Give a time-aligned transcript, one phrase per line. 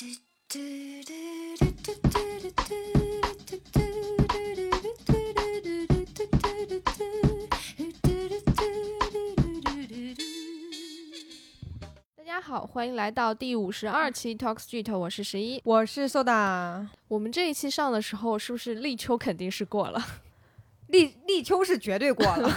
[0.00, 0.06] 大
[12.24, 15.60] 家好，欢迎来到第五十二期 Talk Street，我是十一。
[15.66, 20.02] 我是 soda，我们这一期上的时候，是不是立秋肯定是过了？
[20.86, 22.50] 立立秋是绝对过了，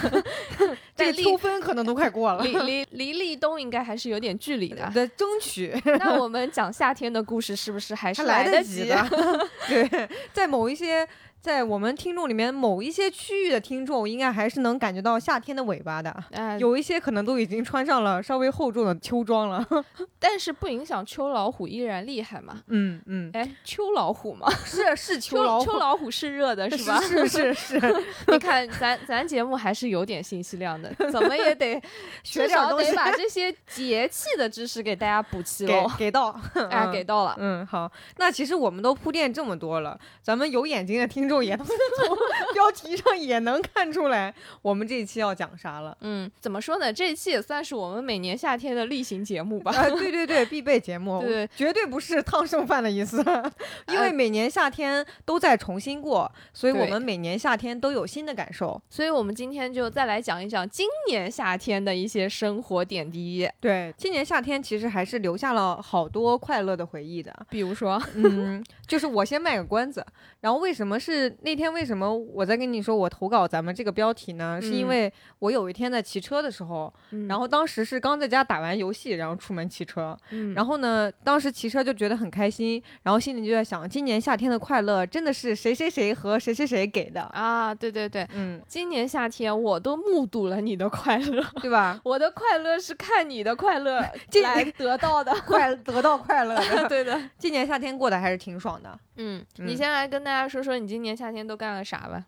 [0.96, 2.44] 这个秋分可能都快过了。
[2.44, 4.90] 离离离立冬应该还是有点距离的。
[4.94, 9.08] 得争取那我们讲夏天的故事，是不是还是还来得及的。
[9.66, 11.06] 对，在某一些，
[11.44, 16.10] 在我们听众里面，某一些区域的听众，应该还是能感觉到夏天的尾巴的。
[16.30, 19.62] 哎，有一些可能都已经穿上了稍微厚重的秋装了。
[20.18, 22.62] 但是不影响秋老虎依然厉害嘛？
[22.68, 26.98] 嗯嗯，哎，秋老虎嘛， 是是秋秋老虎秋老虎是热的， 是吧？
[27.02, 31.78] 是是是，你看，咱咱节目还是有点信息量的，怎么也得
[32.22, 35.90] 学点东西得把这些节气的知识给大家补齐给喽。
[35.98, 36.30] 给到，
[36.70, 37.36] 哎，嗯给到了。
[37.36, 42.16] 嗯，好，那其实我们都铺垫这么多了，咱们有眼睛的听众也能 从
[42.52, 45.96] 标题上也能看出来，我们这一期要讲啥了。
[46.00, 46.92] 嗯，怎么说呢？
[46.92, 49.72] 这一期也算是我们每年夏天的例行节目吧。
[49.72, 53.18] 啊，对对对，必备节目， 对绝对不是烫剩饭的意思，
[53.88, 58.80] 因为呃每年夏天都在重新过，所以我们每年夏天都有新的感受。
[58.88, 67.34] 所以我们今天就再来讲一讲今年夏天的一些生活点滴，对，今年夏天其实还是留下了好多快乐的回忆的。
[67.50, 70.04] 比如说，嗯，就是我先卖个关子，
[70.40, 71.72] 然后为什么是那天？
[71.74, 74.60] 为什么我在跟你说我投稿咱们这个标题呢？
[74.62, 76.92] 是因嗯为我有一天在骑车的时候，
[77.28, 92.00] 然后当时是刚在家打完游戏，然后出门骑车，嗯，然后呢，当时骑车就觉得很开心，然后心里就在想，今年夏天的快乐真的是谁谁谁和谁谁谁给的，啊，对对对，嗯，今年夏天我都目睹了你的快乐，对吧？
[92.04, 95.34] 我的快乐是看你的快乐 今来得到的。
[95.44, 98.98] 快得到快乐的，对的，今年夏天过得还是挺爽的。
[99.16, 102.24] 嗯，嗯你先来跟大家说说你今年夏天都干了啥吧。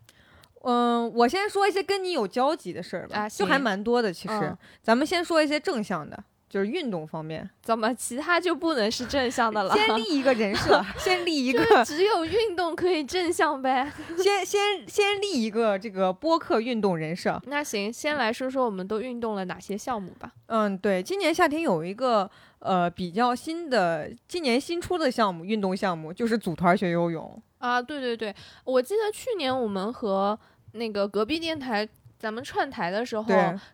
[0.62, 4.12] 嗯，我先说一些跟你有交集的事儿吧，啊就还蛮多的。
[4.12, 7.48] 其实，嗯咱们先说一些正向的，就是运动方面。
[7.62, 9.74] 怎么其他就不能是正向的了？
[9.78, 13.92] 先立一个人设， 先立一个，只有运动可以正向呗。
[14.18, 17.40] 先先先立一个这个播客运动人设。
[17.46, 20.32] 那行，先来说说我们都运动了哪些项目吧。
[20.46, 22.28] 嗯，对，今年夏天有一个
[22.60, 27.42] 呃比较新的，今年新出的项目，运动项目就是组团学游泳。
[27.58, 28.34] 啊，对对对，
[28.64, 30.38] 我记得去年我们和
[30.72, 33.24] 那个隔壁电台咱们串台的时候，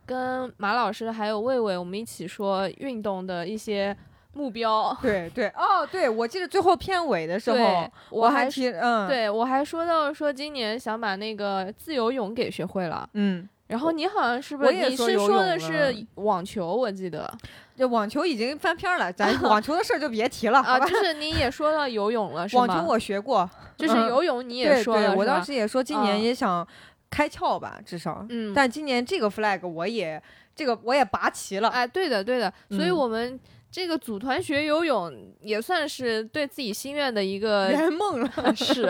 [0.06, 3.94] 跟马老师还有魏魏，我们一起说运动的一些
[4.34, 4.96] 目标。
[5.02, 13.08] 对对，哦，对，我记得最后片尾的时候，，我还提，嗯，，对我还说到说今年想把那个自由泳给学会了。
[13.14, 16.74] 嗯，然后你好像是不是你是说的是网球？
[16.74, 17.32] 我记得
[17.76, 20.78] 这网球已经翻篇儿了，咱 网球的事儿就别提了，啊？
[20.80, 22.66] 就是你也说到游泳了，是吗？
[22.66, 26.66] 网球我学过，就是嗯游泳你也对对，说了，我当时也说今年嗯也想
[27.10, 28.24] 开窍吧，至少。
[28.28, 30.22] 嗯，但今年这个 flag 我也
[30.54, 33.38] 这个我也拔齐了，哎，对的对的，所以嗯我们
[33.72, 38.86] 这个组团学游泳也算是对自己心愿的一个圆梦了， 是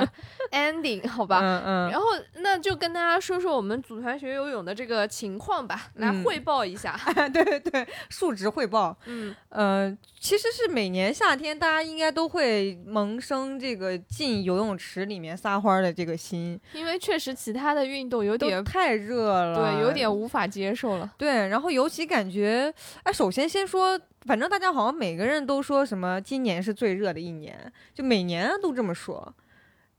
[0.50, 1.38] ending 好吧。
[1.40, 2.06] 嗯嗯，然后，
[2.38, 6.98] 那就跟大家说说我们组团学游泳的这个情况吧，来嗯汇报一下。
[7.32, 8.96] 对对对，述职汇报。
[9.06, 21.08] 嗯，呃，其实是每年夏天，大家应该都会萌生这个进游泳池里面撒欢儿的这个心，因为确实其他的运动有都点太热了，对，有点无法接受了。
[21.16, 21.46] 对。
[21.46, 29.34] 然后尤其感觉，哎，首先先说，反正大家好像每个人都说什么今年是最热的一年，就每年都这么说，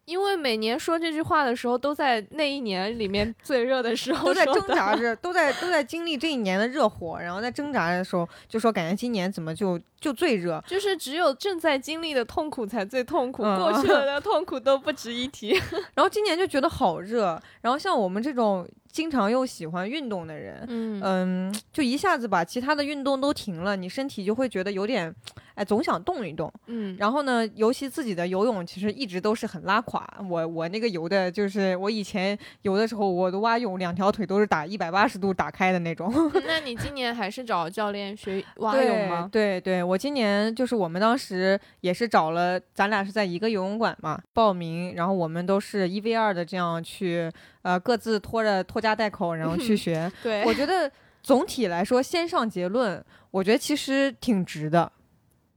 [0.06, 15.50] 因为每年说这句话的时候，都在那一年里面最热的时候都在挣扎着，都在都在经历这一年的热火，然后在挣扎的时候就说，感觉今年怎么就就最热，就是只有正在经历的痛苦才最痛苦，嗯过去了 的痛苦都不值一提。
[15.96, 25.14] 然后今年就觉得好热，然后像我们这种经常又喜欢运动的人，嗯嗯， 就一下子把其他的运动都停了，你身体就会觉得有点，
[25.56, 26.52] 哎，总想动一动。
[26.68, 30.08] 嗯，然后呢，尤其自己的游泳其实一直都是很拉垮。
[30.30, 36.14] 我我那个游的就是我以前游的时候，我的蛙泳两条腿都是打一百八十度打开的那种。
[36.46, 39.28] 那你今年还是找教练学蛙泳对吗？
[39.32, 47.32] 对对，我今年就是我们当时也是找了，咱俩是在一个游泳馆嘛报名，然后我们都是一 v 二的这样去，
[47.64, 50.10] 呃，各自拖着拖家带口，然后去 学。
[50.22, 50.90] 对，我觉得
[51.22, 54.92] 总体来说，先上结论，我觉得其实挺值的。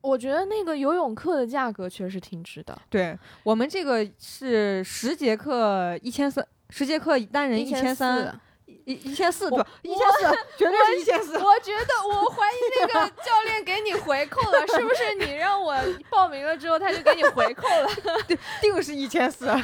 [0.01, 8.41] 我觉得那个游泳课的价格确实挺值的，对我们这个是十节课一千三，十节课单人一千三，
[8.87, 9.67] 一一千四对吧？
[9.83, 11.37] 一千四，绝对是一千四。
[11.39, 15.15] 我觉得，我怀疑那个 教练给你回扣了，是不是？
[15.15, 15.77] 你让我
[16.09, 17.89] 报名了之后，他就给你回扣了？
[18.63, 19.47] 定是一千四。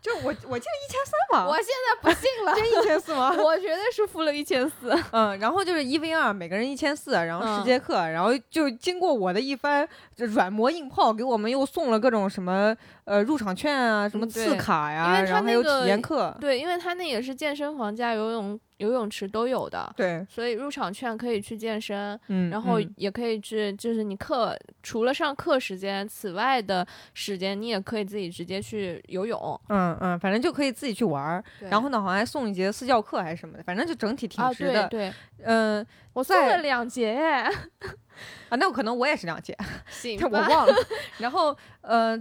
[0.00, 1.46] 就我，我记得一千三吧。
[1.48, 3.34] 我现在不信了，真一千四吗？
[3.38, 4.94] 我觉得是付了一千四。
[5.12, 16.36] 嗯，然后就是一 v 二，每个人一千四，然后十节课，然后就经过我的一番软磨硬泡，给我们又送了各种什么呃入场券啊，什么次卡呀，然后还有体验课。
[16.40, 18.58] 对，因为他那也是健身房加游泳。
[18.78, 26.84] 游泳池都有的，对，所以入场券可以去健身，嗯，然后也可以去，就是你课除了上课时间，此外的
[27.14, 35.10] 时间你也可以自己直接去游泳，嗯嗯，反正就可以自己去玩儿，然后呢，好像还送一节私教课还是什么的，反正就整体挺值的，对，
[35.44, 37.46] 嗯，我送了两节，
[38.48, 39.56] 啊，那我可能我也是两节，
[39.88, 40.74] 行，我忘了，
[41.18, 42.16] 然后呃，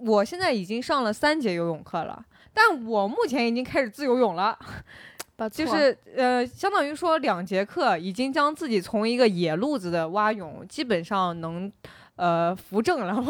[0.00, 4.58] 我现在已经上了三节游泳课了，但我目前已经开始自由泳了。
[5.52, 11.72] 就是呃，相当于说两节课已经将自己从一个野路子的蛙泳，基本上能
[12.16, 13.24] 呃扶正了，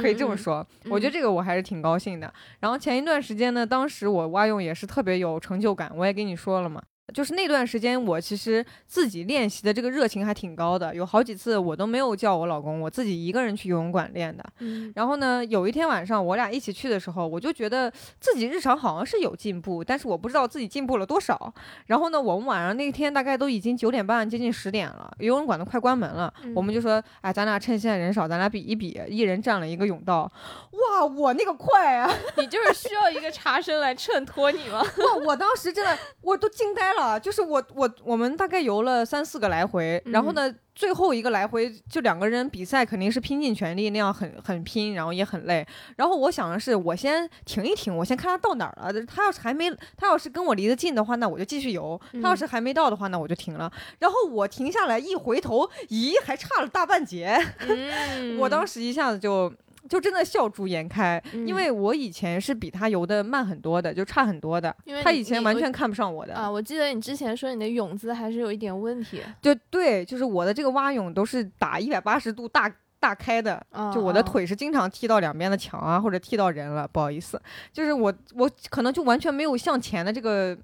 [0.00, 0.66] 可以这么说。
[0.88, 2.32] 我觉得这个我还是挺高兴的。
[2.60, 6.80] 然后前一段时间呢，当时我蛙泳也是特别有成就感，我也跟你说了嘛。
[7.12, 14.44] 就是那段时间，我其实自己练习的这个热情还挺高的，有好几次我都没有叫我老公，我自己一个人去游泳馆练的。
[14.58, 21.52] 嗯，然后呢，有一天晚上我俩一起去的时候，我就觉得自己日常好像是有进步，但是我不知道自己进步了多少。
[21.86, 30.30] 然后呢，我们晚上那天大概都已经九点半，接近十点了，游泳馆都快关门了，我们就说，哎，咱俩趁现在人少，咱俩比一比，一人占了一个泳道。
[30.72, 32.10] 哇，我那个快啊！
[32.36, 34.80] 你就是需要一个茶身来衬托你吗？
[35.04, 36.99] 哇，我当时真的我都惊呆了。
[37.00, 45.66] 啊，就是我我我们大概游了三四个来回，然后呢，最后一个来回就两个人比赛，肯定是拼尽全力那样很很拼，然后也很累。
[45.96, 49.04] 然后我想的是，我先停一停，我先看他到哪儿了。
[49.06, 53.70] 他要是还没，他要是跟我离得近的话，那我就继续游；他要是还没到的话，那我就停了。
[53.98, 57.38] 然后我停下来一回头，咦，还差了大半截。
[58.38, 59.52] 我当时一下子就。
[59.88, 64.74] 就真的笑逐颜开，因为我以前是比他游的慢很多的，就差很多的。
[65.02, 66.50] 他以前完全看不上我的啊！
[66.50, 69.22] 我记得你之前说你的泳姿还是有一点问题。
[69.40, 77.40] 就对，就是我的这个蛙泳都是打一百八十度大大开的，就我的腿是经常踢到两边的墙啊，或者踢到人了，不好意思。
[77.72, 80.56] 就是我我可能就完全没有向前的这个。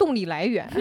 [0.00, 0.80] 动力来源 就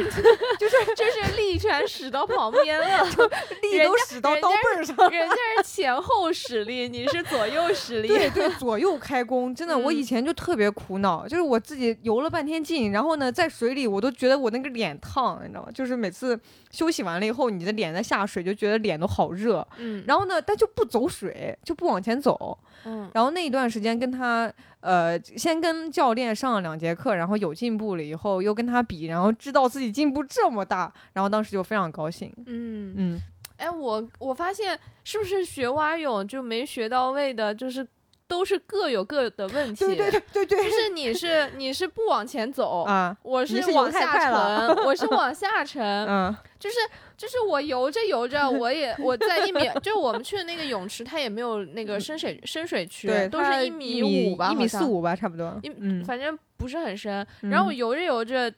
[0.70, 3.26] 是就是力全使到旁边了， 就
[3.62, 4.96] 力都使到刀背上。
[5.12, 8.08] 人家是前后使力，你是左右使力。
[8.08, 15.70] 对对，左右开弓，真的，我以前就特别苦恼，就是我自己游了半天劲，然后呢，在水里我都觉得我那个脸烫，你知道吗？
[15.74, 16.40] 就是每次
[16.72, 19.68] 休息完了以后，你的脸在下水就觉得脸都好热。
[19.80, 20.02] 嗯。
[20.08, 22.58] 然后呢，但就不走水，就不往前走。
[22.86, 23.10] 嗯。
[23.14, 24.52] 然后那一段时间跟他。
[24.82, 32.34] 呃，先跟教练上了两节课，然后有进步了以后，又跟他比，然后知道自己进步这么大，然后当时就非常高兴。
[32.46, 33.22] 嗯嗯，
[33.58, 37.86] 哎，我我发现是不是学蛙泳就没学到位的，就是
[38.30, 39.86] 都是各有各的问题。
[39.86, 46.78] 对对对对对，就是你是你是不往前走啊，我是往下沉，我是 往下沉，嗯，就是。
[47.20, 55.70] 就是我游着游着，我也我在一米，就是我们去的那个泳池，它也没有那个深水深水区，都是一米五吧，一米四五吧，差不多，一
[56.06, 57.28] 反正不是很深。
[57.42, 58.50] 然后我游着游着。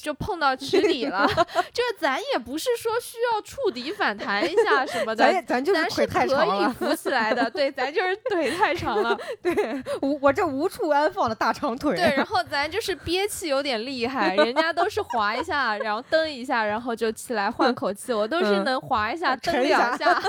[0.00, 7.50] 就碰到 池底了，就是咱也不是说需要触底反弹一下什么的，咱咱就是腿太长了，可以浮起来的。
[7.50, 9.18] 对，咱就是腿太长了。
[9.42, 11.96] 对，无我这无处安放的大长腿。
[11.96, 18.12] 对，然 后咱就是憋气有点厉害，人家都是滑一下，然后蹬一下，然后就起来换口气。
[18.12, 20.22] 我都是能滑一下，蹬两下，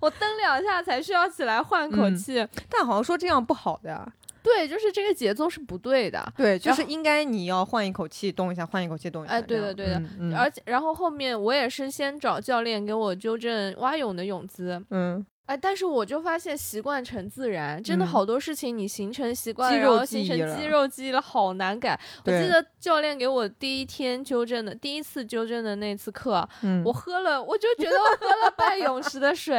[0.00, 2.46] 我蹬两下才需要起来换口气。
[2.68, 4.06] 但好像说这样不好的呀。
[4.46, 6.32] 对，就是这个节奏是不对的。
[6.36, 9.34] 对，就是应该你要换一口气，动一下，换一口气，动一下。
[9.34, 10.00] 哎，对的，对的。
[10.36, 14.80] 而且，然后后面我也是先找教练给我纠正蛙泳的泳姿。
[14.90, 15.26] 嗯。
[15.46, 21.96] 哎，但是我就发现习惯成自然，真的好多事情你形成习惯，然后形成肌肉记忆了，好难改。
[22.24, 26.48] 我记得教练给我第一天纠正的，第一次纠正的那次课，
[26.84, 29.54] 我喝了，我就觉得我喝了半 泳池的水，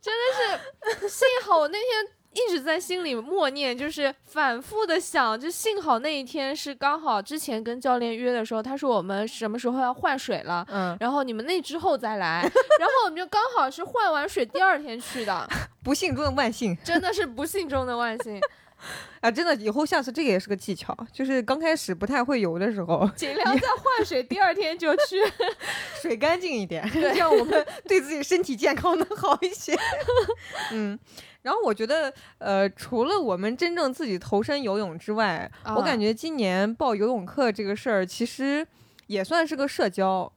[0.00, 2.17] 真的是，幸好我那天。
[2.38, 12.42] 一直在心里默念，就是反复的想，就幸好那一天是刚好之前跟教练约的时候，他说我们什么时候要换水了，嗯，然后你们那之后再来，
[12.78, 15.48] 然后我们就刚好是换完水第二天去的，
[15.82, 18.40] 不幸中的万幸，真的是不幸中的万幸，
[19.20, 25.16] 啊，真的以后下次这个也是个技巧，就是刚开始不太会游的时候，尽量在换水第二天就去，
[26.00, 29.76] 水干净一点，这样我们对自己身体健康能好一些，
[30.72, 30.98] 嗯。
[31.42, 38.66] 然后我觉得，呃，除了我们真正自己投身游泳之外，我感觉今年报游泳课这个事儿，其实
[39.06, 40.30] 也算是个社交。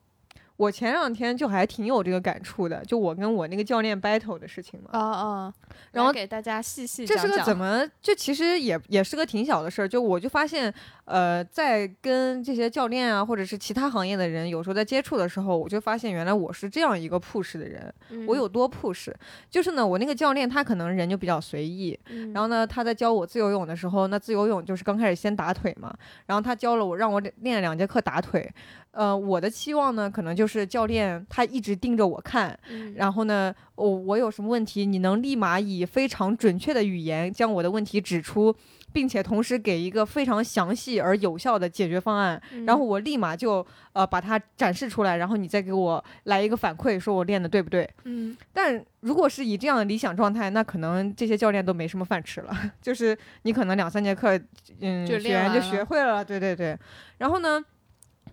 [0.61, 4.89] 我前两天就还挺有这个感触的，就我跟我那个教练 battle 的事情嘛。
[4.91, 5.53] 啊啊，
[5.91, 7.83] 然后给大家细细这是个怎么？
[7.99, 9.87] 这其实也也是个挺小的事儿。
[9.87, 10.71] 就我就发现，
[11.05, 17.91] 呃，在跟这些教练啊，或者是其他行业的人，有时候在接触的时候，我就发现原来我是这样一个 push 的人。
[18.27, 19.11] 我有多 push？
[19.49, 21.99] 就是呢，我那个教练他可能人就比较随意，
[22.33, 25.91] 然后呢，他在教我自由泳的时候，那自由泳就是刚开始先打腿嘛，
[26.27, 28.47] 然后他教了我，让我练两节课打腿。
[28.91, 32.57] 呃，我的期望呢，可能就是教练他一直盯着我看，
[32.95, 38.53] 然后呢，我我有什么问题，你能立马以非常准确的语言将我的问题指出，
[38.91, 47.89] 并且同时给一个非常详细而有效的解决方案，然后我立马就呃把它展示出来，然后你再给我来一个反馈，说我练的对不对？
[48.03, 54.37] 嗯，但如果是以这样的理想状态，那可能这些教练都没什么饭吃了， 就是你可能两三节课，
[54.81, 56.77] 嗯，学员就学会了，对对对，
[57.19, 57.63] 然后呢？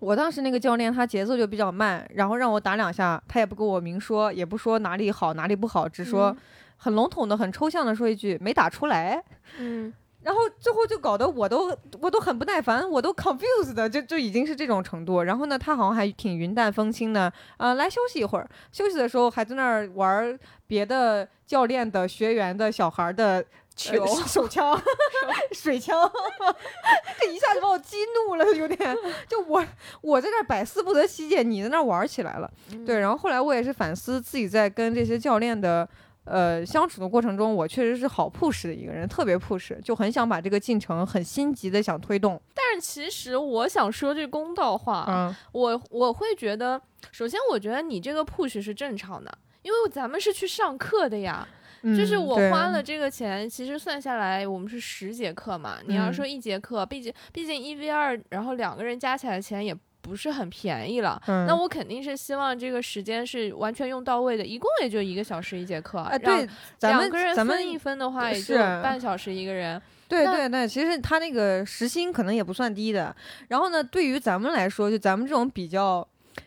[0.01, 6.37] 我当时那个教练他节奏就比较慢，然后让我打两下，他也不跟我明说，也不说哪里好哪里不好，只说
[6.77, 9.23] 很笼统的、很抽象的说一句没打出来。
[9.59, 15.23] 嗯，然后最后就搞得我都我都很不耐烦，我都 confused 的，就就已经是这种程度。
[15.23, 18.49] 然后呢，他好像还挺云淡风轻的，啊，来休息一会儿。
[18.71, 23.45] 休息的时候还在那儿玩别的教练的学员的小孩的。
[23.79, 24.79] 球手 枪，
[25.55, 26.11] 水枪，
[27.19, 28.97] 这一下就把我激怒了，有点。
[29.29, 29.65] 就我
[30.03, 32.51] 我在那百思不得其解，你在那玩起来了。
[32.85, 35.89] 对，然后后来我也是反思自己在跟这些教练的
[36.25, 42.41] 呃相处的过程中，我确实是好 push 的一个人，特别 push，就很想把这个进程很心急的想推动。
[42.53, 46.83] 但是其实我想说句公道话，嗯，我我会觉得，
[47.13, 51.47] 首先我觉得你这个 push 是正常的，因为咱们是去上课的呀。
[51.83, 55.79] 就是我花了这个钱，其实算下来，我们是十节课嘛。
[55.87, 61.21] 你要说一节课，毕竟毕竟一 v 二，然后两个人加起来钱也不是很便宜了。
[61.27, 65.99] 那我肯定是希望这个时间是完全用到位的，一共也就一个小时一节课。
[65.99, 66.49] 啊，对，
[66.81, 69.81] 两个人分一分的话，也就半小时一个人。
[70.09, 73.15] 对对对，其实他那个时薪可能也不算低的。
[73.49, 76.07] 然后呢，对于咱们来说，就咱们这种比较。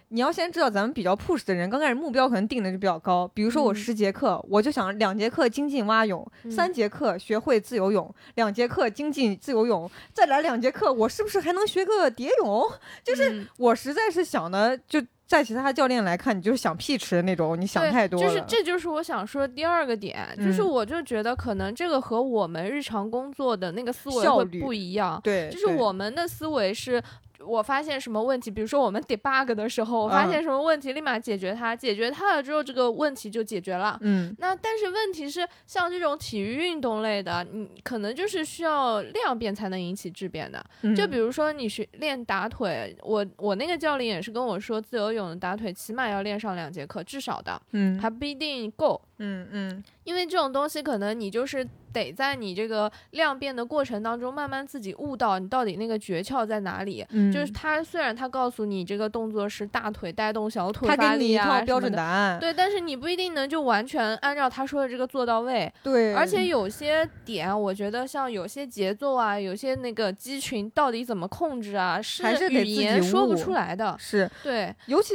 [0.10, 3.28] 你要先知道，咱们比较 push 的人，刚开始目标可能定的就比较高。
[3.34, 12.70] 比如说我十节课，我就想两节课精进蛙泳，三节课学会自由泳，两节课精进自由泳，再来两节课，我是不是还能学个蝶泳？
[13.04, 18.28] 就是我实在是想的，就在其他教练来看，你就是想屁吃的那种，你想太多了。
[18.28, 25.22] 就是这就是我想说的第二个点，就是我就觉得可能这个和我们日常工作的那个思维会不一样。
[25.24, 27.02] 对，就是我们的思维是。
[27.46, 33.98] 我发现什么问题，比如说我们 debug 的时候，我发现什么问题，立马解决它，解决它了之后，这个问题就解决了。
[34.02, 40.64] 嗯，那但是问题是，像这种体育运动类的，你可能就是需要量变才能引起质变的。
[40.96, 49.02] 就比如说你学练打腿，我我那个教练也是跟我说，自由泳的打腿起码要练上两节课，至少的，嗯，还不一定够。
[49.24, 51.64] 嗯嗯，因为这种东西可能你就是
[51.94, 57.06] 得在你这个量变的过程当中，慢慢自己悟到你到底那个诀窍在哪里。
[57.12, 62.40] 嗯，就是他虽然他告诉你这个动作是大腿带动小腿发力啊，标准答案。
[62.40, 65.72] 对，但是你不一定能就完全按照他说的这个做到位。
[65.84, 73.96] 对，而且有些点，我觉得像有些节奏啊，有些那个肌群到底怎么控制啊，是语言说不出来的。
[74.00, 75.14] 是对，尤其。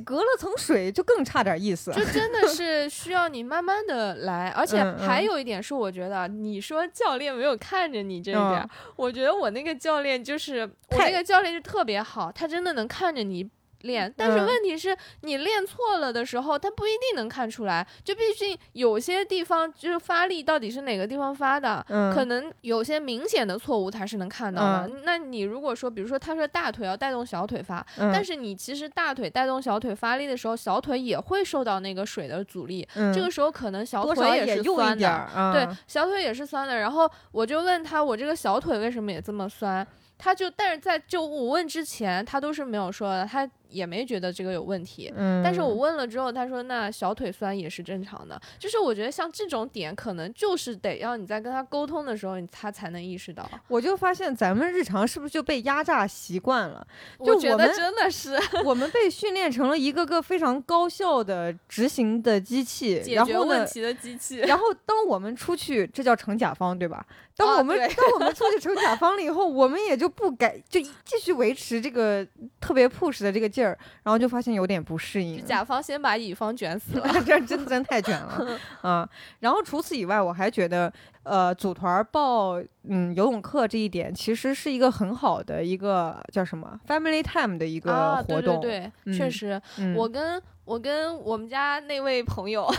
[0.00, 10.60] 隔了层水就更差点意思，就真的是需要你慢慢的来，而且还有一点是，我觉得你说教练没有看着你这一点，我觉得我那个教练就是
[10.90, 13.50] 我那个教练就特别好，他真的能看着你。
[13.82, 17.86] 练，但是问题是你练错了的时候，他不一定能看出来。
[18.02, 24.90] 就毕竟有些地方就是发力到底是哪个地方发的，可能有些明显的错误他是能看到的。
[25.04, 35.52] 那你如果说，比如说他说大腿要带动小腿发，但是你其实大腿带动小腿发力的时候，小腿也会受到那个水的阻力，这个时候可能小腿也是酸的。
[35.52, 36.76] 对，小腿也是酸的。
[36.76, 39.86] 然后我就问他，我这个小腿为什么也这么酸？
[40.18, 43.48] 他就但是在就我问之前，他都是没有说的，他。
[43.68, 53.46] 也没觉得这个有问题，嗯，但是我问了之后，他说那小腿酸也是正常的，就是我觉得像这种点，可能就是得要你在跟他沟通的时候，他才能意识到。
[53.68, 56.86] 我就发现咱们日常是不是就被压榨习惯了？
[57.18, 64.38] 我觉得真的是， 我们被训练成了一个个非常高效的执行的机器，解决问题的机器。
[64.38, 67.04] 然 后当我们出去，这叫成甲方，对吧？
[67.36, 70.06] 当我们当我们出去成甲方了以后，我们也就。
[70.06, 72.24] 就不改，就继续维持这个
[72.60, 75.42] 特别 push 的这个劲儿，然后就发现有点不适应。
[75.44, 79.08] 甲方先把乙方卷死了， 这真真太卷了啊！
[79.40, 88.60] 然后除此以外，我还觉得，呃，组团报嗯游泳课这一点，其实是一个很好的一个叫什么 family time 的一个活动。
[88.60, 89.60] 对对对，确实，
[89.96, 92.66] 我跟我跟我们家那位朋友。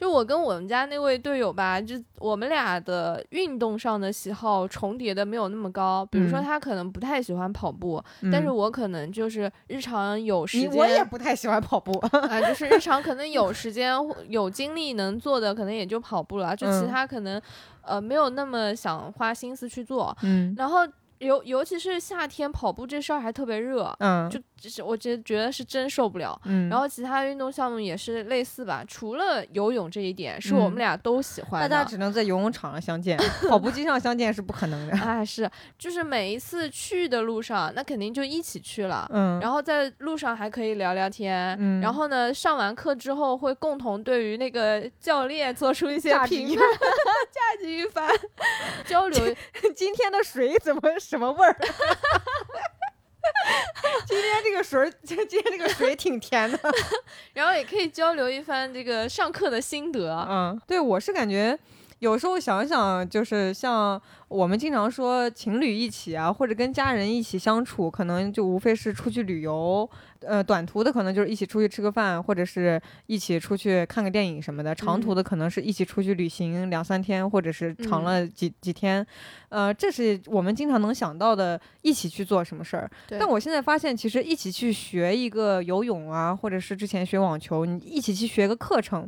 [0.00, 6.06] 就我跟我们家那位队友吧，就我们俩的运动上的喜好重叠的没有那么高。
[6.06, 8.02] 比如说他可能不太喜欢跑步，
[8.32, 13.94] 但是我可能就是日常有时间，我也不太喜欢跑步啊，就是日常可能 有时间
[14.28, 16.56] 有精力能做的，可能也就跑步了。
[16.56, 17.38] 就其他可能
[17.82, 20.16] 呃没有那么想花心思去做。
[20.22, 20.78] 嗯，然后。
[21.20, 46.58] 尤尤其是夏天跑步这事儿还特别热，嗯，就就是我觉觉得是真受不了，嗯，然后其他运动项目也是类似吧，除了游泳这一点是我们俩都喜欢，大家只能在游泳场上相见，跑步机上相见是不可能的， 哎是，就是每一次去的路上，那肯定就一起去了，嗯，然后在路上还可以聊聊天，嗯，然后呢上完课之后会共同对于那个教练做出一些评判，
[47.32, 48.08] 价值一番
[48.86, 49.34] 交流，
[49.74, 50.80] 今天的水怎么？
[51.00, 51.56] 什么味儿？
[54.06, 56.58] 今天这个水， 今天这个水挺甜的，
[57.34, 60.26] 然后也可以交流一番这个上课的心得。
[60.28, 61.58] 嗯，对我是感觉。
[62.00, 69.88] 有时候想想，就是像我们经常说情侣一起啊，或者跟家人一起相处，可能就无非是出去旅游，
[70.20, 79.06] 呃，短途的可能就是一起出去吃个饭，或者是一起出去看个电影什么的；长途的可能是一起出去旅行两三天，或者是长了几几天。
[79.50, 82.90] 呃，这是我们经常能想到的，一起去做什么事儿。
[83.10, 89.06] 但我现在发现，其实一起去学一个游泳啊，或者是之前学网球，你一起去学个课程，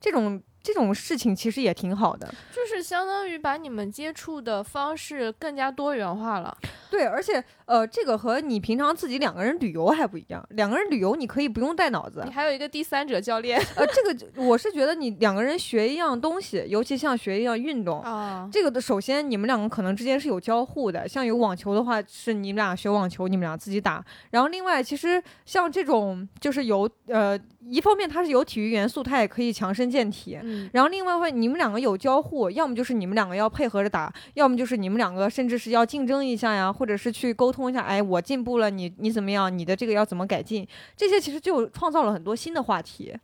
[0.00, 0.40] 这种。
[0.62, 6.56] 这种事情其实也挺好的，就是相当于把你们接触的方式更加多元化了。
[6.90, 10.44] 对，而且呃，这个和你平常自己两个人旅游还不一样。
[10.50, 13.60] 两个人旅游你可以不用带脑子，你还有一个第三者教练。
[13.76, 21.06] 呃，这个我是觉得你两个人学一样东西，尤其像学一样运动啊，这个的首先你们两个可能之间是有交互的。
[21.06, 24.04] 像有网球的话，是你们俩学网球，你们俩自己打。
[24.30, 27.38] 然后另外，其实像这种就是有呃。
[27.70, 30.38] 一方面它是有体育元素，它也可以强身健体。
[30.42, 37.80] 嗯，然后另外的话，你们两个有交互，要么就是你们两个要配合着打，要么就是你们两个甚至是要竞争一下呀，或者是去沟通一下。
[37.82, 39.56] 哎，我进步了，你你怎么样？
[39.56, 40.66] 你的这个要怎么改进？
[40.96, 43.14] 这些其实就创造了很多新的话题。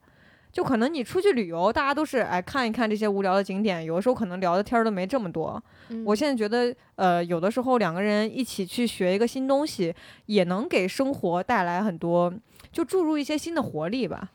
[0.52, 5.60] 就可能你出去旅游，大家都是哎看一看这些无聊的景点，有的时候可能聊的天儿都没这么多。
[6.06, 9.92] 我现在觉得，呃，有的时候两个人一起去学一个新东西，
[10.26, 12.32] 也能给生活带来很多。
[12.70, 14.30] 就注入一些新的活力吧，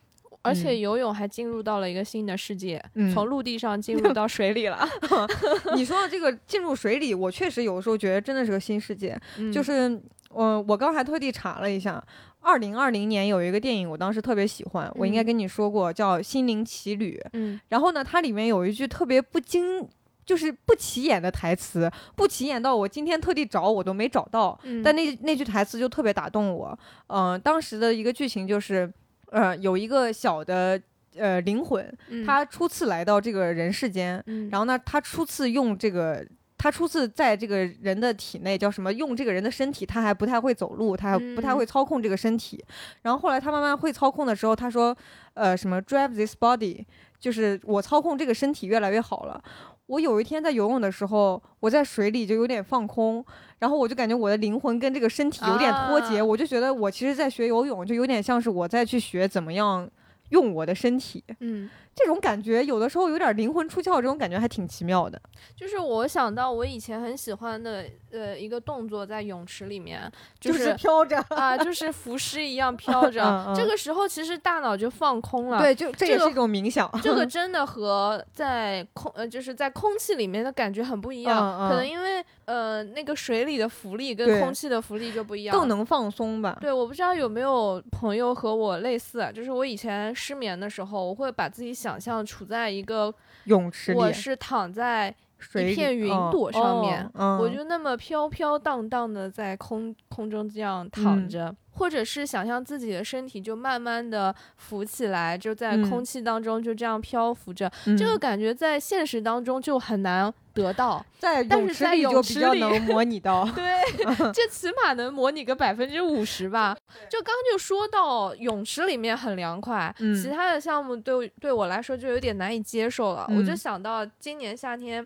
[0.49, 2.83] 而且游泳还进入到了一个新的世界，
[3.13, 4.87] 从陆地上进入到水里了。
[5.75, 9.15] 你说的这个进入水里，我确实有的时候觉得真的是个新世界。
[9.53, 12.03] 就是，我我刚还特地查了一下，
[12.39, 17.21] 二零二零年有一个电影，我当时特别喜欢，我应该跟你说过，叫《心灵奇旅》。
[17.33, 19.87] 嗯，然后呢，它里面有一句特别不经。
[20.25, 24.55] 就是不起眼的台词，不起眼到我今天特地找我都没找到。
[24.83, 26.79] 但那那句台词就特别打动我。
[27.07, 28.87] 嗯，当时的一个剧情就是，
[29.31, 30.81] 呃，有一个小的
[31.15, 36.25] 呃灵魂，他初次来到这个人世间，然后呢，他初次用这个，
[36.57, 38.91] 他初次在这个人的体内叫什么？
[38.91, 42.63] 用这个人的身体，他还不太会走路，他还不太会操控这个身体。
[43.03, 44.95] 然后后来他慢慢会操控的时候，他说，
[45.35, 46.85] 呃，什么 drive this body，
[47.19, 49.41] 就是我操控这个身体越来越好了。
[49.89, 53.25] 我有一天在游泳的时候，我在水里就有点放空，
[53.57, 59.89] 然后我就感觉我的灵魂跟这个身体有点脱节，我就觉得我其实，在学游泳，就有点像是我在去学怎么样
[60.29, 61.23] 用我的身体。
[61.39, 61.67] 嗯。
[61.99, 65.21] 这种感觉有的时候有点灵魂出窍，这种感觉还挺奇妙的。
[65.53, 70.09] 就是我想到我以前很喜欢的呃一个动作，在泳池里面
[70.39, 73.53] 就是飘着啊，就是浮尸一样飘着。
[73.53, 75.59] 这个时候其实大脑就放空了。
[75.59, 76.89] 对，就这也是一种冥想。
[77.03, 81.69] 这个 真的和在空呃就是在空气里面的感觉很不一样。
[81.69, 86.57] 可能因为呃那个水里的浮力跟空气的浮力就不一样，更能放松吧。
[86.61, 91.88] 对，我不知道有没有朋友和我类似，就是我以前失眠的时候，我会把自己想。
[91.89, 93.11] 想象处在一个
[93.45, 95.09] 泳池里，我是躺在
[95.55, 101.55] 一片云朵上面，我就那么飘飘荡荡的在空空中这样躺着。
[101.71, 113.43] 或者是想象自己的身体就慢慢的浮起来，就在空气当中就这样漂浮着，这个感觉在现实当中就很难得到，在泳池里就比较能 模拟到。
[113.55, 113.65] 对，
[114.33, 116.77] 这起码能模拟个百分之五十吧。
[117.09, 123.29] 就刚就说到泳池里面很凉快，其他的项目对对我来说就有点难以接受了。
[123.35, 125.05] 我就想到今年夏天。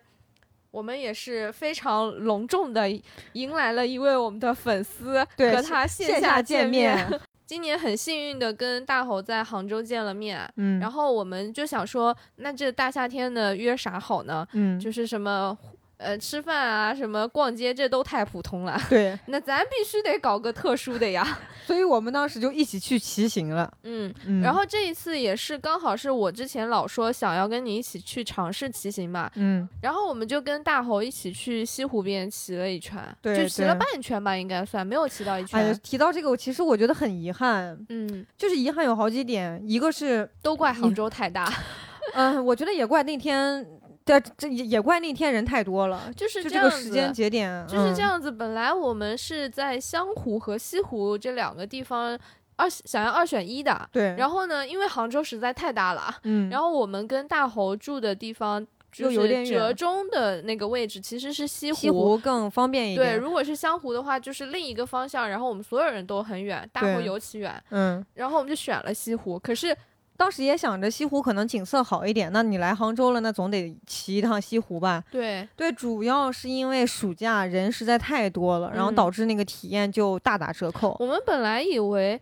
[0.71, 2.89] 我们也是非常隆重的
[3.33, 7.07] 迎来了一位我们的粉丝，和他线下见面。
[7.45, 14.47] 今年很幸运的跟大猴在杭州见了面，嗯，然后我们就想说，那这大夏天的约啥好呢？
[14.53, 15.57] 嗯，就是什么。
[16.03, 18.79] 呃，吃饭啊，什么逛街，这都太普通了。
[18.89, 21.39] 对，那咱必须得搞个特殊的呀。
[21.65, 23.71] 所以我们当时就一起去骑行了。
[23.83, 29.31] 嗯，然后这一次也是刚好是我之前老说想要跟你一起去尝试骑行嘛。
[29.35, 35.57] 嗯，然后我们就跟大猴一起去西湖边骑了一圈，就骑了半圈吧，应该算没有骑到一圈。
[35.57, 37.77] 哎，提到这个，我其实我觉得很遗憾。
[37.87, 41.49] 嗯，就是遗憾有好几点，一个是都怪杭州太大。
[42.13, 43.65] 嗯，我觉得也怪那天。
[44.05, 48.29] 对，这也也怪那天人太多了，就是这个时间节点就是这样子。
[48.29, 52.19] 本来我们是在湘湖和西湖这两个地方
[52.57, 54.13] 二想要二选一的，对。
[54.17, 56.49] 然后呢，因为杭州实在太大了，嗯。
[56.49, 63.13] 然后我们跟大侯住的地方就是折中的那个位置，其实是西湖，西湖更方便一点。
[63.13, 68.05] 对，如果是湘湖的话，就是另一个方向，然后我们所有人都很远，大湖尤其远，嗯。
[68.15, 69.73] 然后我们就选了西湖，可是。
[70.15, 75.03] 当时也想着西湖可能景色好一点，那你来杭州了，那总得骑一趟西湖吧？
[75.11, 80.95] 对对，主要是因为暑假人实在太多了，然后导致那个体验就大打折扣。
[80.99, 82.19] 我们本来以为。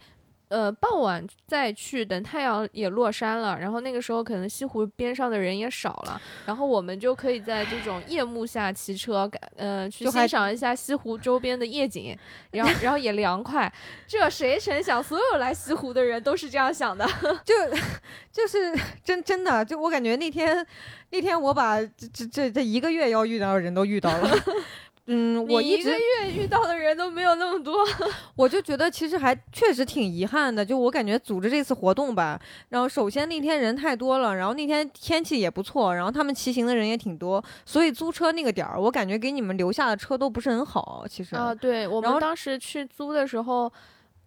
[0.52, 12.14] 呃，傍晚再去，等太阳也落山了，然后那个时候可能西湖边上的人也少了，然后我们就可以在这种夜幕下骑车，呃，去欣赏一下西湖周边的夜景，
[12.52, 13.72] 然后然后也凉快。
[14.06, 17.08] 这谁成想，所有来西湖的人都是这样想的，
[17.46, 17.56] 就
[18.30, 20.68] 就是真真的，就我感觉那天
[21.12, 24.30] 那天我把这这这这一个月要遇到的人都遇到了。
[25.14, 27.86] 嗯，我一个月遇到的人都没有那么多，
[28.38, 30.66] 我就觉得其实还确实挺遗憾的。
[30.66, 41.06] 就我感觉组织这次活动吧，然后首先那天人太多了，然后那天天气也不错，然后他们骑行的人也挺多，所以租车那个点儿，我感觉给你们留下的车都不是很好。
[41.10, 43.72] 其实啊，对我们当时去租的时候。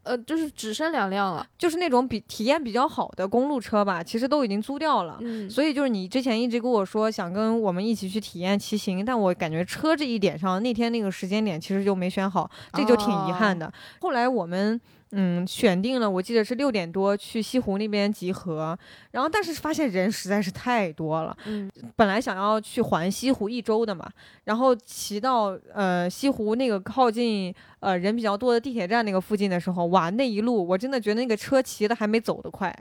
[0.05, 5.19] 呃，就是只剩两辆了，就是那种比体验比较好的公路车吧，其实都已经租掉了。
[5.21, 13.73] 嗯，所以就是你之前一直跟我说想跟我们一起去体验骑行，但我感觉车这一点上，那天那个时间点其实就没选好，这就挺遗憾的。
[14.01, 14.81] 后来我们。
[15.17, 18.77] 嗯，选定了，我记得是六点多去西湖那边集合，
[19.13, 21.37] 然后但是发现人实在是太多了。
[21.47, 24.11] 嗯，本来想要去环西湖一周的嘛，
[24.45, 32.75] 然后骑到呃西湖那个靠近呃人比较多的地铁站那个附近的时候，哇，那一路我真的觉得那个车骑的还没走得快，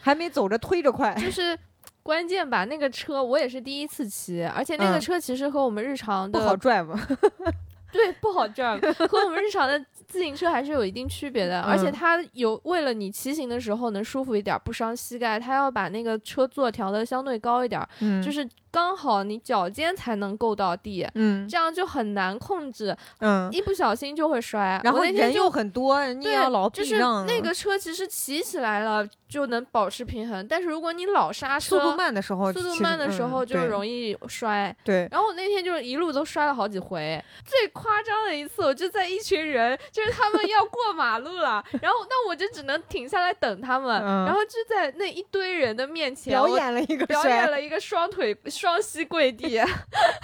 [0.00, 1.14] 还没走着推着快。
[1.14, 1.58] 就 是
[2.02, 6.98] 关键吧，那个车我也是第一次骑，而且那个车其实和我们日常的不好 drive，？
[7.92, 9.84] 对，不好 drive，，和我们日常的。
[10.06, 17.80] 自行车还是有一定区别的，而且它有为了你骑行的时候能舒服一点，不伤膝盖，它要把那个车座调的相对高一点，
[18.22, 18.48] 就是。
[18.76, 24.78] 刚好你脚尖才能够到地，嗯，这样就很难控制，嗯，一不小心就会摔。
[24.84, 34.76] 然后人又很多，你要老就是那个车其实骑起来了就能保持平衡，但是如果你老刹车，速度慢的时候，速度慢的时候就容易摔。
[34.84, 35.08] 对。
[35.10, 48.36] 然后我那天就是一路都摔了好几回，最夸张的一次，我就在一群人，就是他们要过马路了， 然后那我就只能停下来等他们，然后就在那一堆人的面前表演了一个表演了一个双腿。
[48.66, 49.60] 双膝跪地，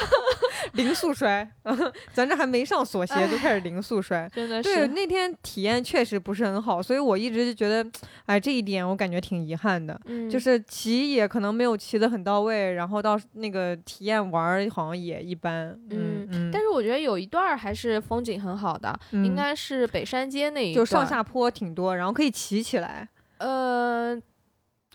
[0.75, 1.49] 零速摔，
[2.13, 4.75] 咱这还没上锁鞋，就开始零速摔，真的是。
[4.75, 7.89] 对，那天体验确实不是很好，所以我一直就觉得，
[8.27, 9.97] 哎，这一点我感觉挺遗憾的。
[10.07, 15.69] 嗯，就是骑也可能没有骑得很到位，然后到那个体验玩好像也一般。
[15.91, 16.51] 嗯嗯。
[16.53, 23.09] 但是我觉得有一段还是风景很好的，应该是北山街那一段，就上下坡挺多，然后可以骑起来。
[23.39, 24.21] 呃。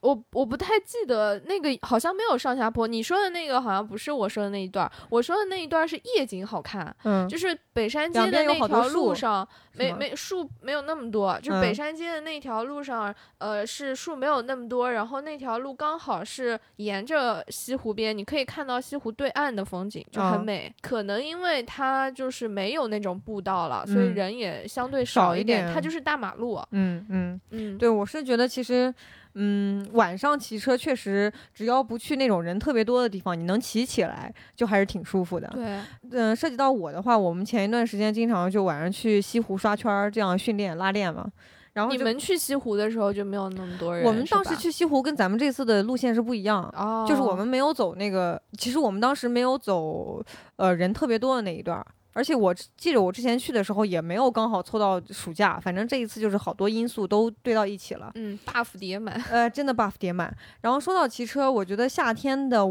[0.02, 28.94] 我我不太记得那个好像没有上下坡，你说的那个好像不是我说的那一段，我说的那一段是夜景好看，嗯，就是北山街的那条路上没没树没有那么多，就北山街的那条路上，呃是树没有那么多，然后那条路刚好是沿着西湖边，你可以看到西湖对岸的风景就很美，可能因为它就是没有那种步道了，所以人也相对少一点，它就是大马路，嗯嗯嗯，对我是觉得其实。
[29.40, 35.48] 嗯，晚上骑车确实，只要不去那种人特别多的地方，你能骑起来就还是挺舒服的。
[35.54, 35.80] 对，
[36.12, 41.32] 嗯，涉及到我的话，我们前一段时间经常就晚上去西湖刷圈儿，这样训练拉练嘛。
[41.74, 44.04] 然后你们去西湖的时候就没有那么多人。
[44.04, 46.74] 我们当时去西湖跟咱们这次的路线是不一样，
[47.08, 50.20] 就是我们没有走那个，其实我们当时没有走，
[50.56, 51.86] 呃，人特别多的那一段。
[52.18, 58.12] 而且我记得我之前去的时候也没有刚好凑到暑假，反正这一次就是好多因素都堆到一起了。
[58.16, 59.14] 嗯，buff 叠满。
[59.30, 60.36] 呃，真的 buff 叠满。
[60.62, 62.68] 然后说到骑车，我觉得夏天的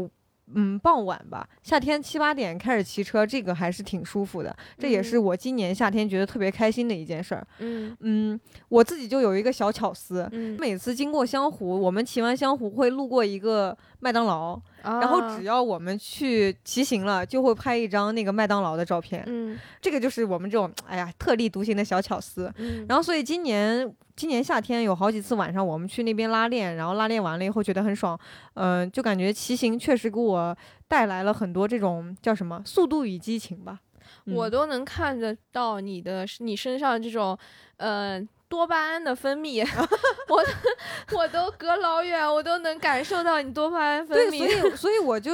[0.53, 4.55] 嗯，傍晚吧，夏天七八点开始骑车，这个还是挺舒服的。
[4.77, 7.45] 这也是我今年夏天觉得特别开心的一件事儿。
[7.59, 19.23] 嗯嗯，我自己就有一个小巧思，每次经过湘湖，我们骑完湘湖会路过一个麦当劳，然后只要我们去骑行了，就会拍一张那个麦当劳的照片。
[19.27, 22.53] 嗯，这个就是我们这种哎呀特立独行的小巧思。
[22.57, 23.93] 嗯，然后所以今年。
[24.17, 28.19] 今年夏天有好几次晚上，我们去那边拉练，然后拉练完了以后觉得很爽，
[28.55, 33.79] 嗯，就感觉骑行确实给我带来了很多这种叫什么速度与激情吧。
[34.25, 37.37] 我都能看得到你的你身上这种，
[37.77, 39.67] 呃，多巴胺的分泌，
[40.29, 40.43] 我
[41.17, 44.39] 我都隔老远我都能感受到你多巴胺分泌。
[44.39, 45.31] 对，所以所以我就。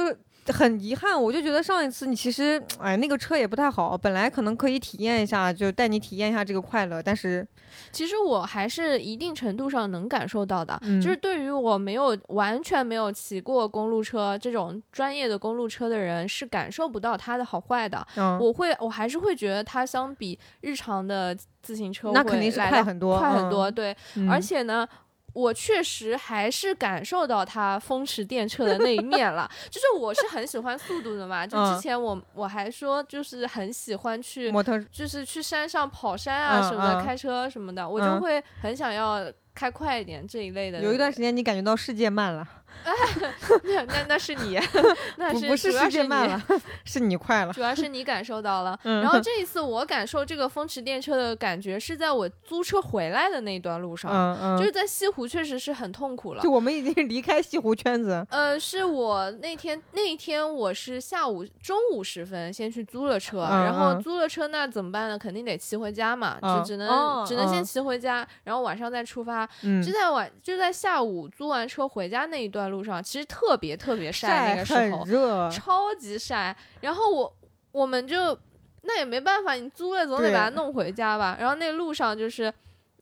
[0.52, 3.96] 很遗憾，我就觉得上一次你其实，哎，那个车也不太好。
[3.96, 7.46] 本来可能可以体验一下，就带你体验一下这个快乐，但是，
[7.90, 10.78] 其实我还是一定程度上能感受到的。
[11.02, 18.06] 就是对于我没有完全没有骑过公路车这种专业的公路车的人，是感受不到它的好坏的。
[18.38, 23.70] 我会，我还是会觉得它相比日常的自行车，那肯定是快很多，快很多。
[23.70, 23.96] 对，
[24.28, 24.86] 而且呢。
[25.34, 34.50] 我确实还是感受到它风驰电掣的那一面了，就是我是很喜欢速度的嘛，就之前我我还说就是很喜欢去，
[34.90, 40.80] 就是去山上跑山啊什么的，开车什么的，我就会很想要开快一点这一类的。
[40.80, 42.48] 有一段时间你感觉到世界慢了。
[43.64, 44.58] 那那那是你，
[45.16, 46.42] 那是不是世界慢了？
[46.84, 48.78] 是你快了，主要是你感受到了。
[48.82, 56.42] 然后这一次我感受这个风驰电掣的感觉，是在我租车回来的那一段路上，就是在西湖，确实是很痛苦了。
[56.42, 58.26] 就我们已经离开西湖圈子。
[58.30, 65.18] 呃，是我那天那一天我是下午中午时分先去租了车，然后租了车那怎么办呢？
[65.18, 69.48] 肯定得骑回家嘛，就只能只能先骑回家，然后晚上再出发。
[69.84, 72.63] 就在晚就在下午租完车回家那一段。
[72.68, 76.56] 路上其实特别特别晒，那个时候超级晒。
[76.80, 77.36] 然后我
[77.72, 78.38] 我们就
[78.82, 81.36] 那也没办法，你租了总得把它弄回家吧。
[81.38, 82.52] 然后那路上就是。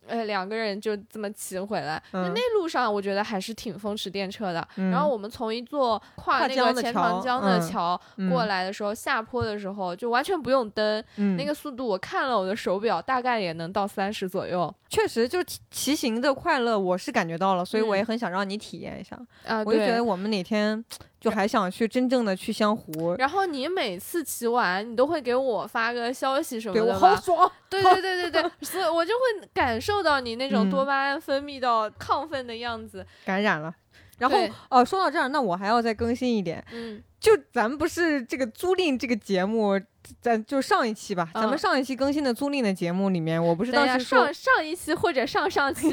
[0.05, 4.69] 呃，两个人就这么骑回来，那那路上我觉得还是挺风驰电掣的。
[4.75, 7.99] 然后我们从一座跨那个钱塘江的桥
[8.29, 11.05] 过来的时候，下坡的时候就完全不用蹬，
[11.37, 14.75] 那个速度我看了我的手表，大概也能到三十左右。
[14.93, 19.19] 确实，就是骑行的快乐，我是感觉到了，所以我也很想让你体验一下。
[19.47, 20.85] 啊，我就觉得我们哪天。
[21.23, 27.49] 就还想去真正的去湘湖，然后你每次骑完，你都会给我发个消息什么的，对我好爽。
[27.71, 33.73] 对对对对对，所以我就会感受到你那种多巴胺分泌到亢奋的样子，感染了。
[34.19, 34.37] 然后
[34.69, 39.81] 哦，说到这儿，那我还要再更新一点，嗯，就咱们不是这个租赁这个节目。
[40.21, 45.89] 咱就上一期吧，咱们上一期更新的租赁的节目里面，我不是当时说上上一期或者上上期，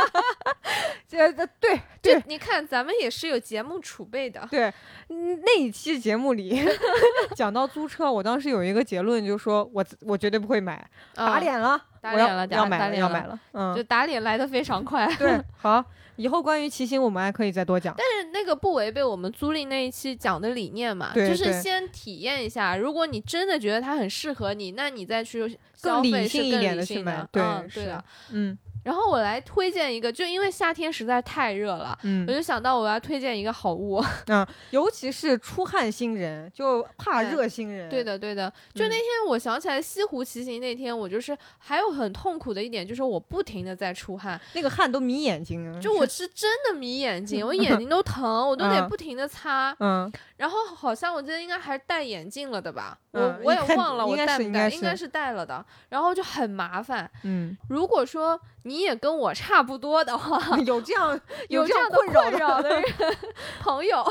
[1.08, 4.46] 这对对，你看咱们也是有节目储备的。
[4.50, 4.72] 对，
[5.08, 6.62] 那一期节目里
[7.34, 15.06] 讲到租车，我当时有一个结论，就是说我我绝对不会买，打脸了，打脸了，要买了，要买了，嗯，就打脸来的非常快。
[15.16, 15.82] 对，好。
[16.16, 17.94] 以后关于骑行，我们还可以再多讲。
[17.96, 21.12] 但是那个不违背我们租赁那一期讲的理念嘛？
[21.14, 25.40] 就是先体验一下，如果你真的觉得它很适合你，那你再去
[25.74, 27.26] 消费是更理性的去买。
[27.32, 27.42] 对，
[27.74, 28.58] 对的，嗯。
[28.84, 38.52] 然后我来推荐一个，就因为夏天实在太热了，嗯，我就想到我要推荐一个好物， 嗯，尤其是出汗新人，就怕热新人，对的，对的。
[38.74, 50.12] 就那天我想起来西湖骑行那天，我就是还有很痛苦的一点，就是我不停的在出汗，那个汗都迷眼睛，就我是真的迷眼睛， 我眼睛都疼，我都得不停的擦，嗯。
[50.36, 55.64] 然后好像我记得应该还是戴眼镜了的吧，我我也忘了我带不带，应该是带了的。
[55.88, 57.10] 然后就很麻烦。
[57.22, 62.84] 嗯，如果说你也跟我差不多的话， 有这样有这样的困扰的人
[63.62, 64.02] 朋友，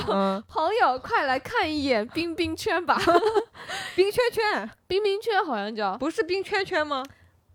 [0.48, 2.98] 朋友快来看一眼冰冰圈吧，
[3.96, 7.04] 冰圈圈，冰冰圈好像叫，不是冰圈圈吗？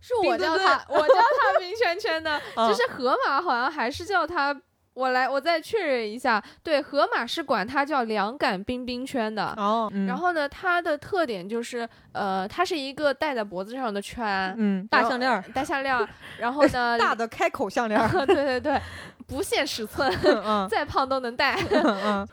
[0.01, 4.55] 是我叫他，我叫他冰圈圈的，就是河马好像还是叫他。
[4.99, 6.43] 我来，我再确认一下。
[6.61, 9.55] 对，河马是管它叫凉感冰冰圈的。
[9.57, 15.97] 哦，然后呢，它的特点就是，呃，它是一个戴在脖子上的圈，嗯，大项链，大项链。
[16.41, 17.97] 然后呢， 大的开口项链。
[18.27, 18.81] 对对对，
[19.29, 20.13] 不限尺寸，
[20.69, 21.57] 再胖都能戴。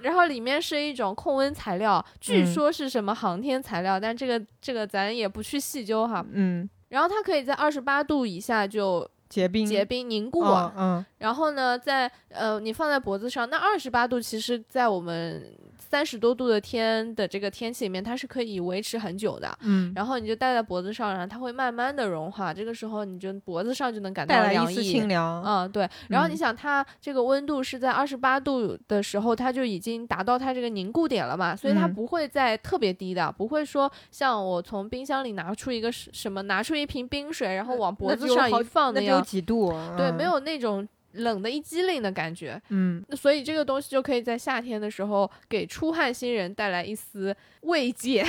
[0.01, 6.25] 然后里面是一种控温材料，据说是什么航天材料，但这个这个咱也不去细究哈。
[6.31, 6.67] 嗯。
[6.89, 9.07] 然后它可以在二十八度以下就。
[9.29, 15.51] 结冰，结冰凝固，嗯，然后呢，在呃，你放在脖子上，那二十八度，其实在我们。
[15.95, 19.57] 三十多度的天的这个天气里面，它是可以维持很久的。
[19.61, 25.41] 嗯，然后你就戴在脖子上，然后它会慢慢的融化，这个时候你就脖子上就能感到凉意，清凉。
[25.41, 25.87] 嗯，对。
[26.09, 39.73] 然后你想，它这个温度是在二十八度的时候，它就已经达到它这个凝固点了嘛，所以它不会再特别低的，不会说像我从冰箱里拿出一个什么，拿出一瓶冰水，然后往脖子上一放那样，有几度？
[39.95, 40.85] 对，没有那种。
[41.15, 48.25] 冷的一激灵的感觉，嗯，那所以这个东西就可以在夏天的时候给出汗新人带来一丝慰藉。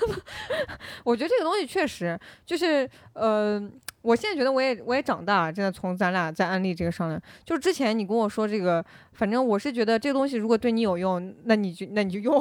[1.04, 3.70] 我觉得这个东西确实就是，呃。
[4.02, 8.82] 我现在觉得我也我也长大了，真的从咱俩在安利这个商量，就是之前你跟我说这个，
[9.12, 12.32] 反正我是觉得这个东西如果对你有用，那你就那你就用。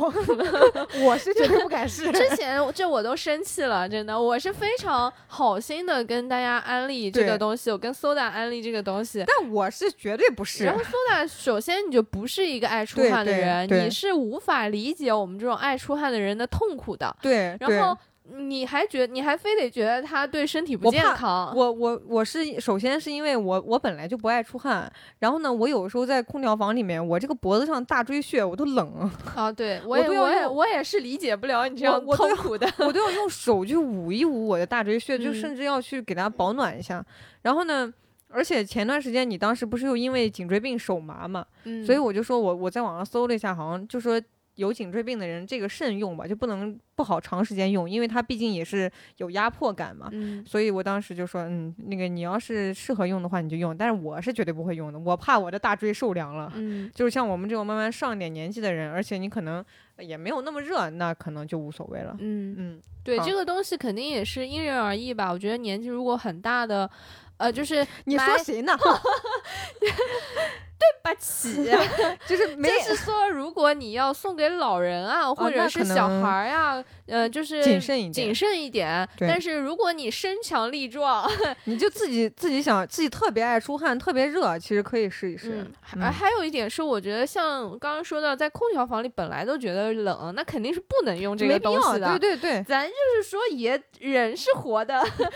[1.04, 2.10] 我是绝对不敢试。
[2.14, 10.64] 之 前这我都生气了，真的，我是非常好心的跟大家安利这个东西，我跟 Soda 安利这个东西，但我是绝对不是。
[10.64, 17.14] 然后 Soda 首先你就不是一个爱出汗的人，你是无法理解我们这种爱出汗的人的痛苦的。
[17.22, 17.98] 对，然后。
[18.38, 21.54] 你还觉你还非得觉得它对身体不健康？
[21.56, 29.52] 我我我是首先是因为我我本来就不爱出汗，然后呢，我有时候在空调房里面，我这个脖子上大椎穴我都冷啊。
[29.52, 37.04] 对， 我也我也我也是理解不了你这样痛苦的，我都要用手去捂一捂我的大椎穴，就甚至要去给它保暖一下。
[37.42, 37.94] 然后呢，
[38.30, 41.46] 而且前段时间你当时不是又因为颈椎病手麻嘛，
[41.86, 44.22] 所以我就说我我在网上搜了一下，好像就说。
[44.60, 50.10] 有颈椎病的人，这个慎用吧，就不能不好长时间用，因为它毕竟也是有压迫感嘛。
[50.12, 53.76] 嗯，所以我当时就说，嗯，那个你要是适合用的话，你就用。
[53.76, 56.52] 但是我是绝对不会用的，我怕我的大椎受凉了。
[56.56, 59.64] 嗯，就是像我们这种慢慢上一点年纪的人，而且你可能
[59.98, 62.14] 也没有那么热，那可能就无所谓了。
[62.20, 65.32] 嗯嗯，对，这个东西肯定也是因人而异吧。
[65.32, 66.90] 我觉得年纪如果很大的，
[67.38, 68.74] 呃，就是你说谁呢？
[70.80, 71.56] 对不起，
[72.26, 79.08] 就是就是说，如果你要送给老人啊，或者是小孩呀，呃，就是谨慎一点，谨慎一点。
[79.20, 81.30] 但是如果你身强力壮，
[81.66, 85.70] 你就自己自己想自己特别爱出汗，特别热，其实可以试一试。
[85.82, 92.18] 还还有一点是，我觉得像刚刚说到，在空调房里本来都觉得冷，那肯定是不能用这个东西的。
[92.18, 95.28] 对对对，咱就是说，也人是活的，对，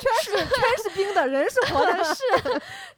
[0.00, 2.22] 全是全是冰的，人是活的， 是。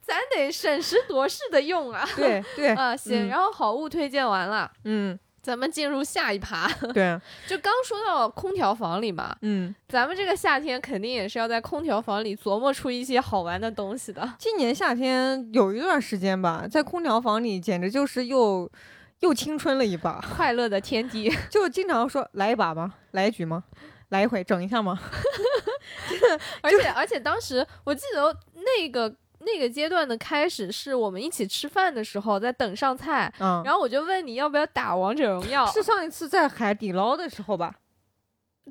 [0.02, 2.06] 咱得审时度势的用啊！
[2.16, 3.28] 对对 啊，行。
[3.28, 6.68] 然后好物推荐完了，嗯，咱们进入下一趴。
[6.92, 14.34] 对，就刚说到空调房里嘛，嗯，咱们这个夏天肯定也是要在空调房里琢磨出一些好玩的东西的。
[14.38, 18.70] 今年夏天有一段时间吧，在空调房里简直就是又
[19.20, 21.32] 又青春了一把，快乐的天地。
[21.48, 22.92] 就经常说来一把吗？
[23.12, 23.62] 来一局吗？
[24.08, 24.98] 来一回整一下吗？
[26.60, 29.14] 而且而且当时我记得那个。
[29.44, 37.74] 那个阶段的开始是我们一起吃饭的时候，在等上菜，嗯，然后我就问你要不要打王者荣耀，是上一次在海底捞的时候吧？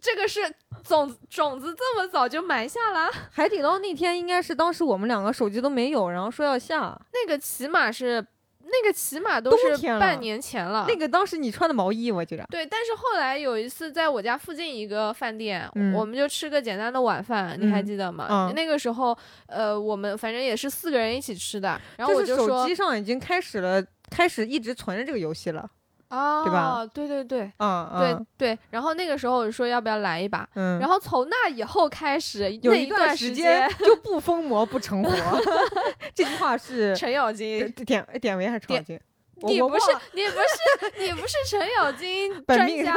[0.02, 0.40] 这个是
[0.84, 3.12] 种种子这么早就埋下了？
[3.32, 8.26] 海底捞那天应该是当时我们两个手机都没有，然后说要下，那个起码是。
[8.63, 10.86] 那个起码都是半年前了。
[10.88, 12.45] 那个当时你穿的毛衣，我记得。
[12.50, 18.52] 对，但是后来有一次在我家附近一个饭店，我们就吃个简单的晚饭，你还记得吗？
[18.56, 21.80] 那个时候，呃，我们反正也是四个人一起吃的。
[21.97, 25.69] 然后我就说，手机上已经开始了，开始一直存着这个游戏了。
[26.12, 26.86] 啊，对吧？
[26.93, 28.60] 对对对，嗯，对对。
[28.69, 30.78] 然后那个时候说要不要来一把，嗯。
[30.80, 35.12] 然后从那以后开始，有一段时间就不疯魔不成活。
[36.13, 39.00] 这句话是 程咬金典典韦还是程咬金？
[39.43, 42.93] 你不是你不是你不是程咬金专家。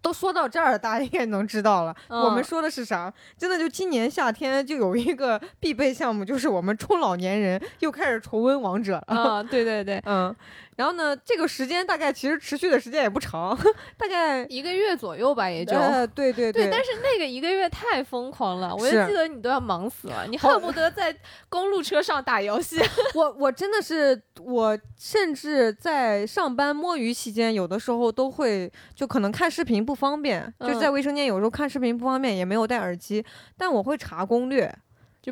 [0.00, 1.96] 都说到这儿，大家应该能知道了。
[2.08, 3.10] 我们说的是啥？
[3.38, 9.16] 真的就今年夏天就有一个必备项目，就是我们中老年人又开始重温王者了。
[9.16, 10.34] 啊，对对对，嗯。
[10.76, 13.56] 然后呢，这个时间大概其实持续的时间也不长，
[13.96, 15.72] 大概一个月左右吧，也就。
[16.14, 16.68] 对对对。
[16.72, 21.14] 但是那个一个月太疯狂了，我就记得你都要忙死了，你恨不得在
[21.48, 22.80] 公路车上打游戏。
[23.14, 33.24] 我我真的是，我甚至在上班摸鱼期间，有的时候都会就可能看视频不方便，就是在卫生间有时候看视频不方便，也没有戴耳机，
[33.56, 34.74] 但我会查攻略。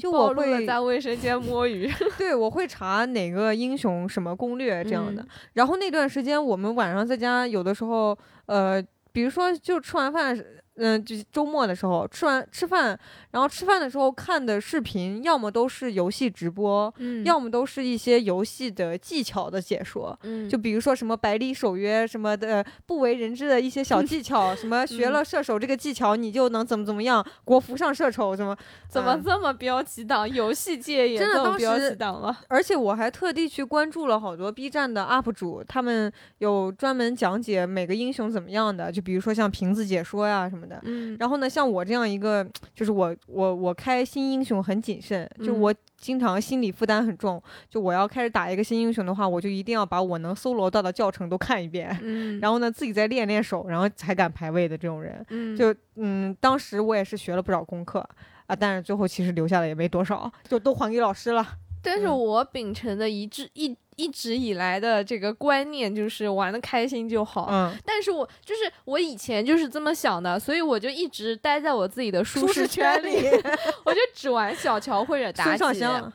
[0.00, 5.24] 就我会在卫生间摸鱼， 对，我会查哪个英雄什么攻略这样的。
[5.54, 10.36] 然后那段时间，我们晚上在家有的时候，呃，比如说就吃完饭，
[10.76, 12.98] 嗯，就是周末的时候吃完吃饭，
[13.30, 28.56] 然后吃饭的时候看的视频，要么都是游戏直播，嗯，要么都是一些游戏的技巧的解说，嗯，就比如说什么百里守约什么的不为人知的一些小技巧，什么 学了射手这个技巧你就能怎么怎么样，国服上射手什么，
[28.88, 30.28] 怎么这么标题党？
[30.28, 32.34] 游戏界也这么标题党了。
[32.48, 58.00] 而且我还特地去关注了好多 B 站的 UP 主，他们有专门讲解每个英雄怎么样的，就比如说像瓶子解说呀什么的，嗯，然后呢，像我这样一个，就是我我我开新英雄很谨慎，就我经常心理负担很重，就我要开始打一个新英雄的话，我就一定要把我能搜罗到的教程都看一遍，嗯，然后呢自己再练练手，然后才敢排位的这种人，嗯，就嗯，当时我也是学了不少功课
[58.46, 61.46] 啊，但是最后其实留下的也没多少，就都还给老师了。
[61.82, 63.76] 但是我秉承的一致一。
[63.96, 73.28] 一直以来的这个观念就是玩的开心就好，嗯，但是我就是我以前就是这么想的，所以我就一直待在我自己的舒适圈里，
[73.84, 75.58] 我就只玩小乔或者妲己。
[75.58, 76.12] 孙尚香，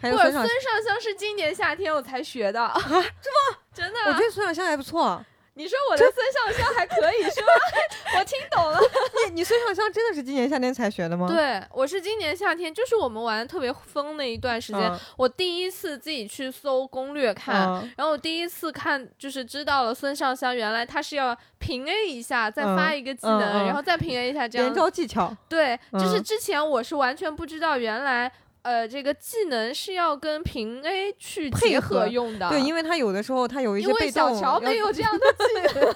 [0.00, 0.42] 不，孙尚
[0.84, 3.04] 香是今年夏天我才学的，是吗？
[3.72, 4.00] 真的？
[4.06, 5.24] 我觉得孙尚香还不错。
[5.54, 7.48] 你说我的孙尚香还可以是吗？
[8.18, 8.78] 我听懂了。
[9.26, 11.26] 你你孙尚香真的是今年夏天才学的吗？
[11.28, 17.56] 对，我是今年夏天，就是我们玩的特别疯的一段时间，我第一次自己去搜攻略看，
[17.96, 24.68] 然后我第一次看就是知道了孙尚香原来他是要平 A 一下，再发一个技能，然后再平 A 一下这样。
[24.68, 25.36] 连招技巧。
[25.48, 28.30] 对，就是之前我是完全不知道原来。
[28.62, 34.34] 呃，这个技能是要跟平 A 去配合用的，对，因为他有的时候他有一些被动。
[34.34, 35.94] 小乔没有 这样的技能，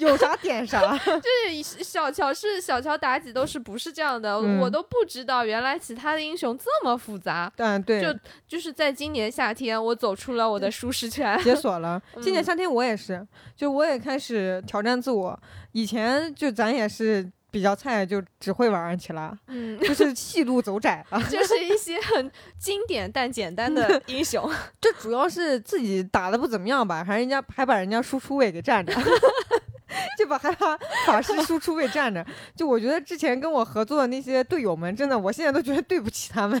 [0.10, 0.80] 有啥点啥。
[0.98, 7.52] 就是小乔是小乔妲己都是不是这样的，我都不知道原来其他的英雄这么复杂。
[7.56, 8.00] 嗯，对。
[8.00, 8.08] 就
[8.48, 12.02] 就是在今年夏天，我走出了我的舒适圈，解锁了。
[12.20, 15.38] 今年夏天我也是，就我也开始挑战自我。
[15.70, 17.30] 以前就咱也是。
[17.50, 28.92] 比较菜就只会玩安琪拉，嗯，就是 戏路走窄了，就是一些很经典但简单的 英雄，这主要是自己打的不怎么样吧，还人家还把人家输出位给占着，
[30.18, 30.76] 就把还把
[31.06, 32.24] 法师输出位占着，
[32.54, 36.60] 就我觉得之前跟我合作的那些队友们，真的我现在都觉得对不起他们，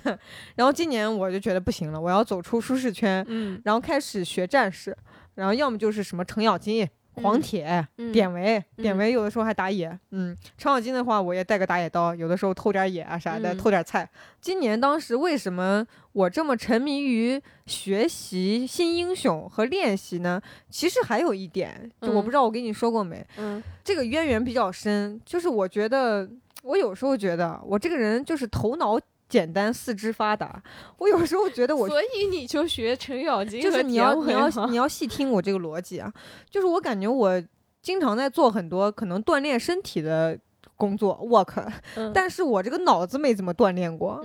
[0.54, 4.96] 然后今年我就觉得不行了，我要走出舒适圈，嗯，然后开始学战士，
[5.34, 6.88] 然后要么就是什么程咬金。
[7.22, 14.08] 黄铁、典韦、典韦有的时候还打野，嗯，程咬金的话我也带个打野刀，有的时候偷点野啊啥的，偷点菜。
[14.40, 20.40] 今年当时为什么我这么沉迷于学习新英雄和练习呢？
[20.70, 26.28] 其实还有一点，就我不知道我跟你说过没，嗯，这个渊源比较深，就是我觉得
[26.62, 28.98] 我有时候觉得我这个人就是头脑。
[29.28, 30.62] 简单四肢发达，
[30.98, 36.12] 我有时候觉得我，所以你就学程咬金，就是你要你要你要细听我这个逻辑啊，
[36.48, 37.42] 就是我感觉我
[37.82, 40.38] 经常在做很多可能锻炼身体的
[40.76, 41.66] 工作 work，
[42.14, 44.22] 但是我这个脑子没怎么锻炼过，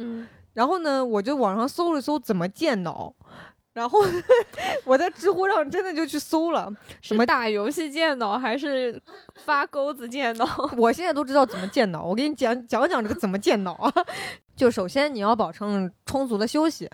[0.54, 3.14] 然后呢，我就网上搜了搜怎么健脑。
[3.74, 4.02] 然后
[4.84, 6.70] 我在知乎上真的就去搜了，
[7.02, 9.02] 什么打游戏健脑还是
[9.45, 10.45] 发钩子健脑？
[10.78, 12.04] 我现在都知道怎么健脑。
[12.04, 13.93] 我给你讲讲讲这个怎么健脑啊。
[14.62, 16.88] 就首先你要保证充足的休息，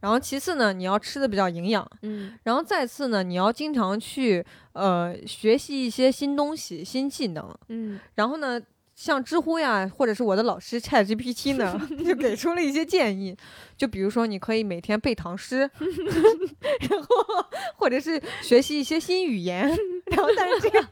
[0.00, 4.42] 然后其次呢你要吃的比较营养，嗯，然后再次呢你要经常去
[4.72, 8.58] 呃学习一些新东西、新技能，嗯，然后呢。
[8.94, 13.36] 像知乎呀，或者是我的老师 ChatGPT 呢，就给出了一些建议。
[13.76, 15.58] 就比如说，你可以每天背唐诗，
[16.88, 19.66] 然后或者是学习一些新语言。
[20.06, 20.86] 然后，但是这个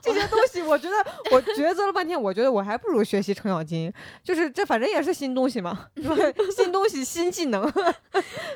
[0.00, 0.96] 这些东西，我觉得
[1.32, 3.92] 我抉择了半天，我觉得我还不如学习程咬金。
[4.24, 5.88] 就是这反正也是新东西嘛，
[6.56, 7.70] 新东西新技能，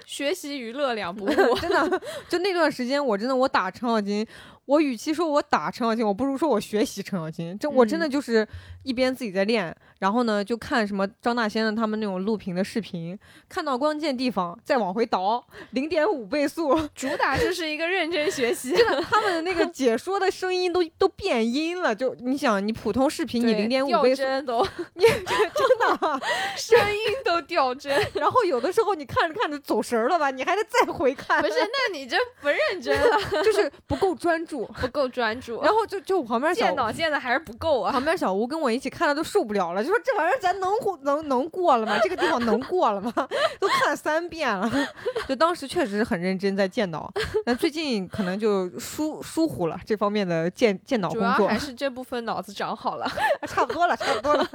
[0.07, 1.59] 学习娱乐两不 误。
[1.61, 4.27] 真的，就那段时间，我真的我打程咬金。
[4.67, 7.57] 我与其说我打程咬金，我不如说我学习程咬金。
[7.59, 8.47] 这我真的就是
[8.83, 18.73] 一边自己在练，然后呢就看什么张大仙的他们那种录屏的视频，看到关键地方再往回倒零点五倍速， 主打就是一个认真学习。
[18.73, 21.95] 真的，他们的那个解说的声音都都变音了。
[21.95, 26.21] 就你想，你普通视频你零点五倍速都，你 真的
[26.57, 27.93] 声音都掉帧。
[28.15, 31.43] 然后有的时候你看着看着走神了吧，你还得再回看。
[31.43, 34.54] 不是，那你这不认真了，就是不够专注。
[34.81, 37.91] 不够专注，然后就就旁边电脑键的还是不够啊。
[37.93, 40.71] 旁边小吴跟我一起看的都受不了了，就说这玩意儿咱能
[41.03, 41.99] 能能过了吗？
[42.03, 43.13] 这个地方能过了吗？
[43.59, 44.71] 都看三遍了。
[45.27, 47.11] 就当时确实很认真在建脑，
[47.45, 51.37] 但最近可能就疏疏忽了这方面的建建脑工作。
[51.37, 53.11] 主要还是这部分脑子长好了，
[53.49, 54.49] 差不多了，差不多了。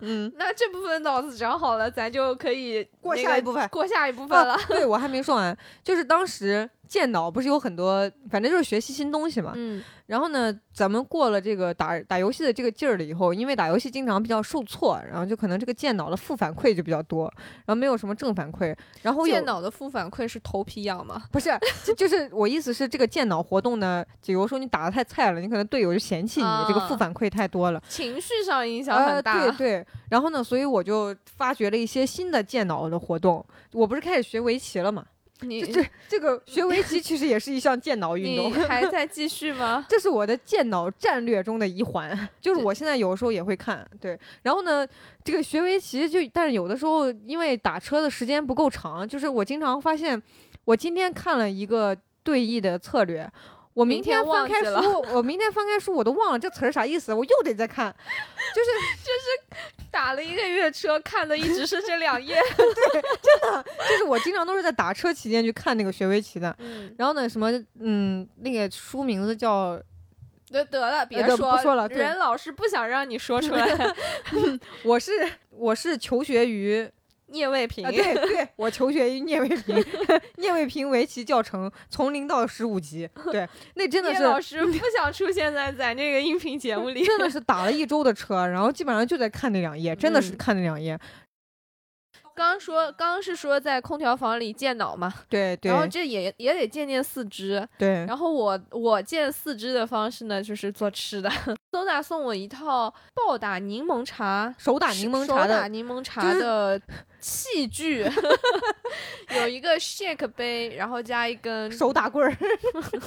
[0.00, 4.58] 嗯，那这部分脑子长好了，咱就可以过下一部分，过下一部分了。
[4.68, 6.68] 对我还没说完，就是当时。
[6.86, 9.52] 健脑不是有很多，反正就是学习新东西嘛。
[9.54, 9.82] 嗯。
[10.06, 17.24] 然后呢，咱们过了这个打打游戏的这个劲儿了以后，因为打游戏经常比较受挫，然后就可能这个健脑的负反馈就比较多，
[17.64, 18.74] 然后没有什么正反馈。
[19.00, 21.22] 然后健脑的负反馈是头皮痒吗？
[21.32, 21.50] 不是，
[21.96, 29.40] 就是我意思是这个健脑活动呢，比如说你打的太菜了，你可能队友就嫌弃你，这个负反馈太多了，情绪上影响很大。
[29.40, 29.86] 对对。
[30.10, 33.44] 然后呢，所以我就发掘了一些新的健脑的活动。
[33.72, 35.04] 我不是开始学围棋了吗？
[35.44, 39.84] 你这这个 学围棋其实也是一项健脑运动，还 在继续吗？
[39.88, 43.86] 这是我的健脑战略中的一环，就是我现在有时候也会看。
[44.00, 44.86] 对，然后呢，
[45.22, 50.20] 这个学围棋就，但是有的时候因为打车的时间不够长，就是我经常发现，
[50.64, 53.30] 我今天看了一个对弈的策略。
[53.74, 57.92] 我明天翻开书，我明天翻开书，我都忘了这词儿啥意思，我又得再看，
[58.54, 58.70] 就是
[59.02, 69.80] 就是打了一个月车，看的一直是这两页， 对，真的，就是我经常都是在打车期间去看那个学围棋的，嗯，然后呢，什么，嗯，那个书名字叫，
[70.50, 73.94] 得得了，别说不说了，人老师不想让你说出来，
[74.82, 75.12] 我是
[75.50, 76.90] 我是求学于。
[77.34, 79.84] 聂卫平，对对，我求学于聂卫平，
[80.38, 90.98] 聂卫平围棋教程从零到十五级，对， 那真的是老师不想出现在咱这个音频节目里，真的是打了一周的车，然后基本上就在看那两页， 真的是看那两页。
[92.34, 95.12] 刚刚说，刚刚是说在空调房里健脑嘛？
[95.28, 95.70] 对对。
[95.70, 97.66] 然后这也也得健健四肢。
[97.78, 98.04] 对。
[98.06, 101.30] 然后我我健四肢的方式呢，就是做吃的。
[101.72, 106.80] 苏打送我一套暴打柠檬茶，手打柠檬茶的手打柠檬茶的
[107.20, 108.04] 器具，
[109.36, 112.36] 有一个 shake 杯，然后加一根手打棍儿。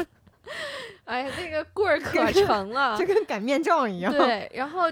[1.05, 4.11] 哎呀，那个棍儿可 长了，就跟擀面杖一样。
[4.11, 4.91] 对，然后。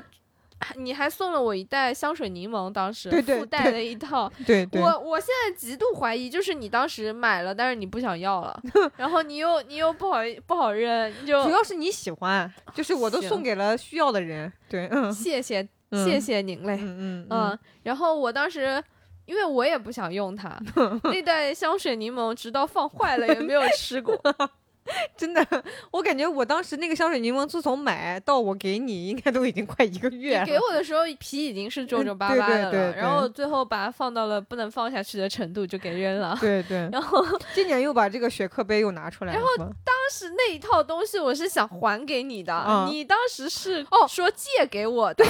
[0.77, 4.31] 你还送了我一袋香水柠檬，当时附带了一套。
[4.45, 4.81] 对对。
[4.81, 8.59] 我我现在极度怀疑，就是你当时买了，但是你不想要了，
[8.97, 14.51] 然后你又你又不好不好扔，就主要是你喜欢，就是我都送给了需要的人。
[14.69, 17.59] 对，嗯，谢谢 谢谢您嘞，嗯嗯。
[17.83, 18.83] 然后我当时，
[19.25, 20.57] 因为我也不想用它，
[21.05, 24.19] 那袋香水柠檬直到放坏了也没有吃过。
[25.17, 25.45] 真的，
[25.89, 30.45] 我感觉我当时那个香水柠檬，自从买到我给你，应该都已经快一个月了。
[30.45, 36.37] 给我的时候皮已经是皱皱巴巴的了，然后最后把它放到了不能放下去的程度，就给扔了。
[36.39, 36.87] 对对。
[36.93, 39.39] 然后今年又把这个雪克杯又拿出来了。
[39.39, 45.25] 然后当时那一套东西我是想还给你的，你当时是哦说借给我的，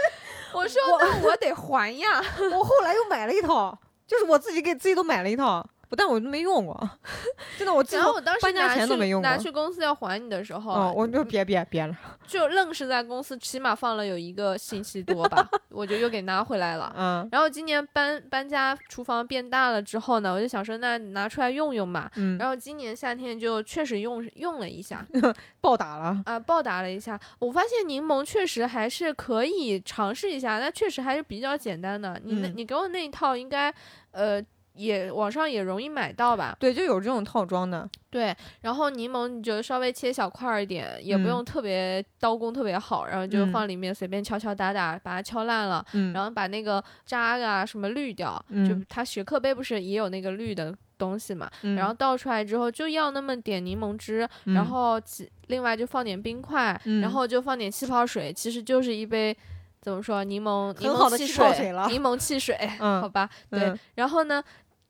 [0.54, 2.22] 我说那我得还呀。
[2.52, 5.66] 我后来又买了一套，就是我自己给自己都买了一套。
[5.94, 6.90] 但我都没用过，
[7.58, 9.28] 真的，我然后我当时搬家前都没用过。
[9.30, 16.92] 拿去公司要还你的时候，我就别别别了，就愣是在公司起码放了有一个星期多吧， 我就又给拿回来了。
[16.96, 22.10] 嗯，然后今年搬搬家，厨房变大了之后呢，我就想说那拿出来用用嘛。
[22.16, 25.06] 嗯，然后今年夏天就确实用用了一下，
[25.60, 27.18] 暴打了啊，暴打了一下。
[27.38, 32.20] 我发现柠檬确实还是可以尝试一下，那确实还是比较简单的。
[32.24, 33.72] 你那你给我那一套应该
[34.10, 34.42] 呃。
[34.74, 36.56] 也网上也容易买到吧？
[36.58, 37.88] 对，就有这种套装的。
[38.10, 48.42] 对，然后柠檬你就稍微切小块儿一点，也不用特别刀工特别好，然后就放里面随便敲敲打打，把它敲烂了，然后把那个渣啊什么滤掉。
[48.68, 51.50] 就它雪克杯不是也有那个滤的东西嘛？
[51.76, 55.00] 然后倒出来之后就要那么点柠檬汁，然后
[55.48, 59.36] 另外就放点冰块，然后就放点气泡水，其实就是一杯
[59.80, 63.28] 怎么说柠檬柠檬汽水柠檬汽水，好吧？
[63.50, 64.42] 对，然后呢？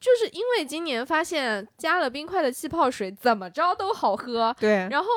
[0.05, 4.87] 就是因为今年发现加了冰块的气泡水怎么着都好喝，对。
[4.91, 5.09] 然后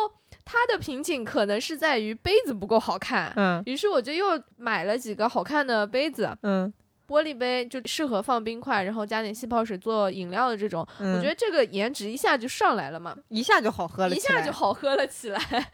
[0.45, 3.61] 它的瓶颈可能是在于杯子不够好看，嗯。
[3.65, 6.71] 于是我就又买了几个好看的杯子，嗯。
[7.07, 15.39] 玻璃杯就适合放冰块，然后加点气泡水做饮料的这种，我觉得这个颜值一下就上来了嘛，一下就好喝了，一下就好喝了起来。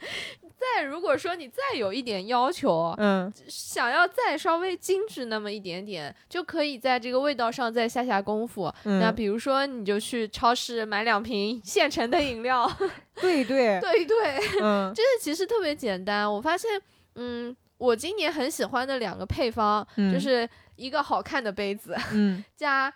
[0.76, 8.74] 再如果说你再有一点要求，嗯，想要再稍微精致那么一点点，就可以在这个味道上再下下功夫。
[8.84, 12.66] 那比如说，你就去超市买两瓶现成的饮料，
[13.20, 13.78] 对对。
[13.82, 14.16] 对对，
[14.62, 16.32] 嗯，这个其实特别简单。
[16.32, 16.82] 我发现，
[17.16, 22.94] 嗯，我今年很喜欢的两个配方，就是一个好看的杯子， 嗯，加。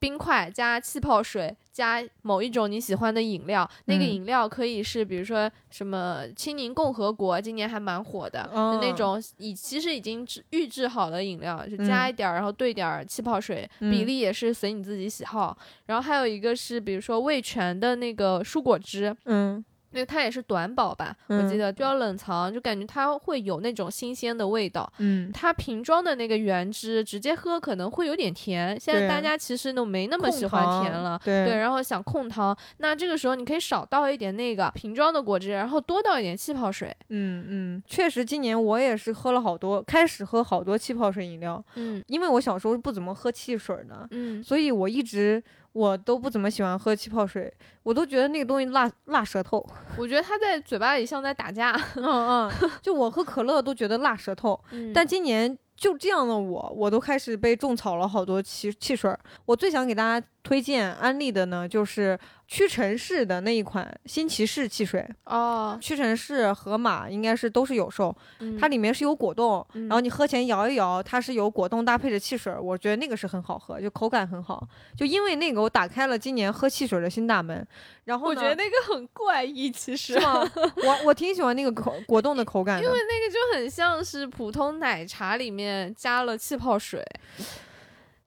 [0.00, 8.48] 冰块加气泡水加某一种你喜欢的饮料，那个饮料可以是比如说什么青柠共和国，今年还蛮火的，
[8.80, 15.54] 那种已其实已经制预制好的饮料，就加一点儿，然后兑点儿气泡水，比例也是随你自己喜好。
[15.84, 19.62] 然后还有一个是比如说味全的那个蔬果汁，嗯，
[19.92, 24.90] 因为它也是短保吧，我记得就要冷藏，就感觉它会有那种新鲜的味道。
[24.98, 36.94] 嗯，它瓶装的那个原汁直接喝可能会有点甜，现在大家其实都没那么喜欢甜了，对，然后想控糖，那这个时候你可以少倒一点那个瓶装的果汁，然后多倒一点气泡水。
[37.08, 41.62] 嗯嗯，确实，今年我也是喝了好多，开始喝好多气泡水饮料。
[41.74, 45.42] 嗯，因为我小时候不怎么喝汽水的，嗯，所以我一直。
[45.72, 47.52] 我都不怎么喜欢喝气泡水，
[47.82, 49.64] 我都觉得那个东西辣辣舌头。
[49.96, 51.72] 我觉得它在嘴巴里像在打架。
[51.96, 52.52] 嗯嗯，
[52.82, 54.58] 就我喝可乐都觉得辣舌头。
[54.92, 59.14] 但今年就这样的我，我都开始被种草了好多汽汽水。
[59.46, 62.18] 我最想给大家推荐安利的呢，就是。
[62.50, 68.12] 屈臣氏的那一款新骑士汽水哦，屈臣氏、盒马应该是都是有售，
[68.58, 74.66] 它里面是有果冻，然后你喝前摇一摇，它是有果冻搭配着汽水，我觉得那个是很好喝，就口感很好。
[74.96, 77.64] 就因为那个，我打开了今年喝汽水的新大门。
[78.02, 87.00] 然后我觉得那个很怪异，其实我我挺喜欢那个口果冻的口感，因为那个就很像是普通奶茶里面加了气泡水，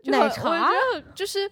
[0.04, 1.52] 奶茶我觉得就是。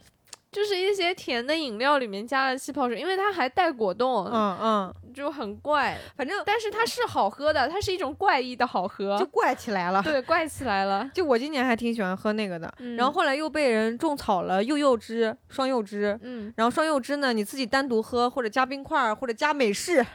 [0.52, 5.97] 就是一些甜的饮料里面加了气泡水，因为它还带果冻，嗯嗯，就很怪。
[6.18, 10.04] 反正，但是它是好喝的，它是一种怪异的好喝，就怪起来了。
[10.04, 11.10] 对，怪起来了。
[11.16, 20.06] 就我今年还挺喜欢喝那个的，然后后来又被人种草了柚柚汁、双柚汁，嗯，然后双柚汁呢，你自己单独喝，或者加冰块，或者加美式。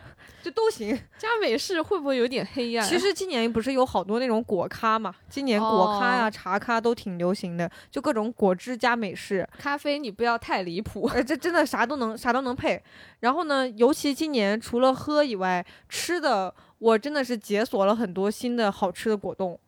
[0.46, 2.88] 就都行，加美式会不会有点黑暗？
[2.88, 9.44] 其实今年不是有好多那种果咖嘛，今年果咖呀、茶咖都挺流行的，就各种果汁加美式。
[9.58, 12.80] 咖啡你不要太离谱，呃，这真的啥都能，啥都能配。
[13.18, 19.58] 然后呢，尤其今年除了喝以外，吃的我真的是解锁了很多新的好吃的果冻。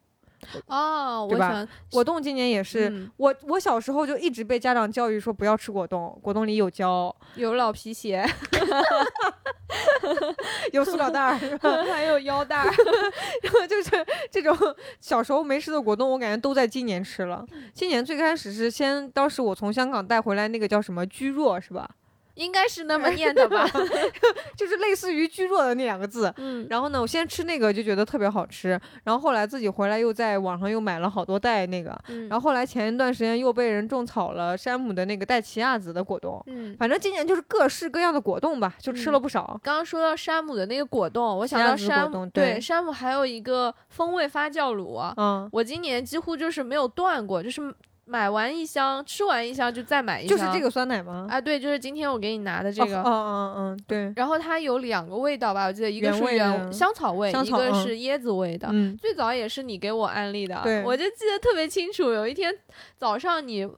[0.67, 1.67] 哦，对吧？
[1.91, 8.25] 果冻今年也是，我我小时候就一直被家长教育说不要吃果冻，果冻里有胶，有老皮鞋
[10.73, 11.39] 有塑料袋儿，
[11.91, 12.65] 还有腰带儿，
[13.43, 13.91] 然后就是
[14.31, 14.57] 这种
[15.01, 17.45] 小时候没吃的果冻，我感觉都在今年吃了。
[17.75, 21.89] 今年最开始是先，当时我从香港带回来那个叫什么居若，是吧？
[22.39, 23.69] 应该是那么念的吧
[24.57, 26.33] 就是类似于“居弱”的那两个字。
[26.37, 31.99] 嗯，然后呢，我先吃那个就觉得特别好吃，然后后来自己回来又在网上又买了好多袋那个。
[32.09, 36.43] 嗯，然后后来前一段时间又被人种草了山姆的那个带奇亚籽的果冻。
[36.47, 39.59] 嗯，反正今年就是各式各样的果冻吧，就吃了不少。
[39.63, 45.01] 刚刚说到山姆的那个果冻，我想到山姆，对山姆还有一个风味发酵乳。
[45.17, 47.75] 嗯，我今年几乎就是没有断过，就是。
[48.09, 51.27] 买完一箱，吃完一箱就再买一箱，就是这个酸奶吗？
[51.31, 53.03] 啊，对，就是今天我给你拿的这个。
[53.03, 54.13] 嗯嗯嗯，对。
[54.17, 58.69] 然后它有两个味道吧，我记得一个是原香草味，一个是椰子味的。
[58.73, 58.97] 嗯。
[58.97, 62.11] 最早也是你给我安利的，对，我就记得特别清楚。
[62.13, 62.53] 有一天
[62.97, 63.69] 早上你。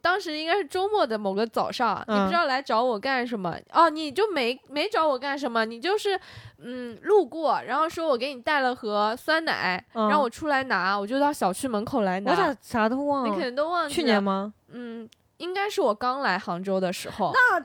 [0.00, 6.18] 当时应该是周末的某个早上，你不知道来找我干什么哦，你就没没找我干什么，你就是
[6.58, 12.30] 嗯路过，然后说我给你带了盒酸奶，让我出来拿，我就到小区门口来拿。
[12.30, 13.28] 我咋啥都忘了？
[13.28, 13.94] 你肯定都忘记。
[13.94, 14.54] 去年吗？
[14.70, 17.32] 嗯，应该是我刚来杭州的时候。
[17.34, 17.64] 那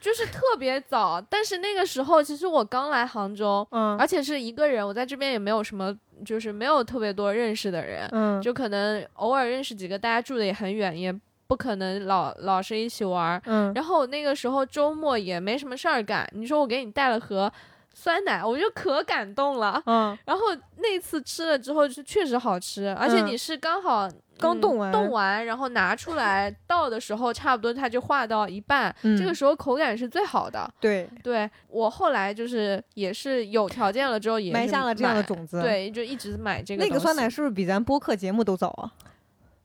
[0.00, 5.94] 就是特别早，但是那个时候其实我刚来杭州，嗯，而且是一个人，我在这边也没有什么，
[6.24, 11.14] 就是没有特别多认识的人，嗯，就可能偶尔认识几个，大家住的也很远，也。
[11.46, 17.52] 不可能老老是一起玩儿，嗯，然后那个时候周末也没什么事儿干，你说我给你带了盒
[17.94, 20.42] 酸奶，我就可感动了，嗯，然后
[20.78, 24.06] 那次吃了之后是确实好吃，而且你是刚好
[24.38, 36.84] 刚冻完，冻完然后拿出来倒的时候，差不多它就化到一半，这个时候口感是最好的，对，对我后来就是也是有条件了之后也埋下了这样的种子，对，就一直买这个。
[36.84, 38.92] 那个酸奶是不是比咱播客节目都早啊？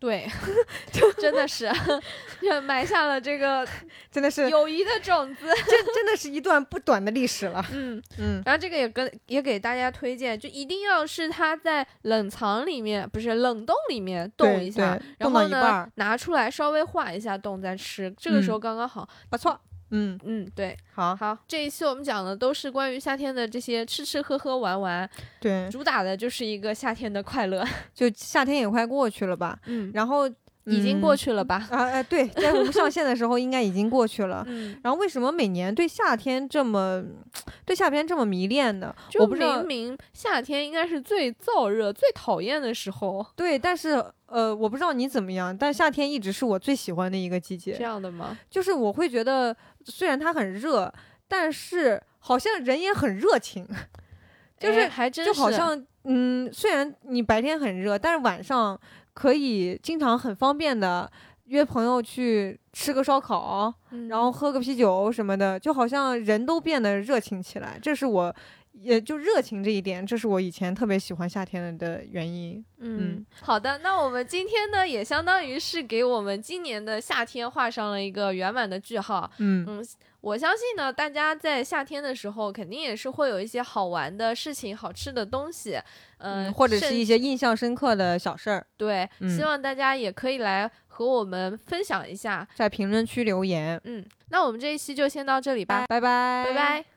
[0.01, 0.27] 对，
[0.91, 1.69] 就真的是，
[2.65, 3.65] 埋下了这个
[4.09, 7.63] 真的是友谊的种子，真真的是一段不短的历史了。
[7.71, 19.61] 嗯嗯，然后这个也跟也给大家推荐，就一定要是它在冷藏里面，不是冷冻里面冻一下，然后呢拿出来稍微化一下冻再吃，这个时候刚刚好，不错。
[19.91, 20.19] 嗯。
[20.25, 21.15] 嗯，对，好。
[21.15, 30.29] 好，这一期我们讲的都是关于夏天的这些吃吃喝喝玩玩，对，主打的就是一个夏天的快乐， 就夏天也快过去了吧，嗯，然后
[30.65, 37.03] 已经过去了吧，啊哎，对，在我们上线的时候应该已经过去了， 嗯，然后为什么每年对夏天这么
[37.65, 38.93] 对夏天这么迷恋呢？
[39.09, 44.03] 就明明夏天应该是最燥热、最讨厌的时候，对，但是。
[44.31, 47.73] 呃，我不知道你怎么样，但夏天一直是我最喜欢的一个季节。
[47.73, 48.39] 这样的吗？
[48.49, 49.53] 就是我会觉得，
[49.83, 50.89] 虽然它很热，
[51.27, 53.67] 但是好像人也很热情，
[54.57, 58.79] 就是还真就好像，嗯，虽然你白天很热，但是晚上
[59.13, 61.11] 可以经常很方便的
[61.45, 63.73] 约朋友去吃个烧烤，
[64.09, 67.79] 然后喝个啤酒什么的，就好像人都变得热情起来。
[67.81, 68.35] 这是我。
[68.73, 72.63] 也就热情这一点，这是我以前特别喜欢夏天的原因。
[72.79, 79.29] 嗯，好的，那我们今天呢，也相当于是给我们今年的夏天画上了一个圆满的句号。
[79.39, 79.85] 嗯嗯，
[80.21, 85.81] 我相信呢，大家在夏天的时候，肯定也是会有一些好玩的事情、好吃的东西，
[86.19, 88.65] 嗯，或者是一些印象深刻的小事儿。
[88.77, 93.81] 对，希望大家也可以来和我们分享一下，在评论区留言。
[93.85, 96.90] 嗯，那我们这一期就先到这里吧，拜拜，拜拜。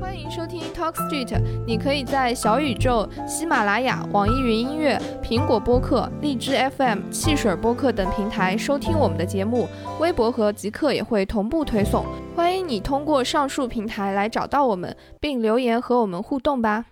[0.00, 9.68] 欢迎收听 Talk Street，你可以在小宇宙、喜马拉雅、网易云音乐、苹果播客、荔枝 FM、汽水播客等平台收听我们的节目，
[10.00, 12.06] 微博和极客也会同步推送。
[12.34, 16.86] 欢迎你通过上述平台来找到我们，并留言和我们互动吧。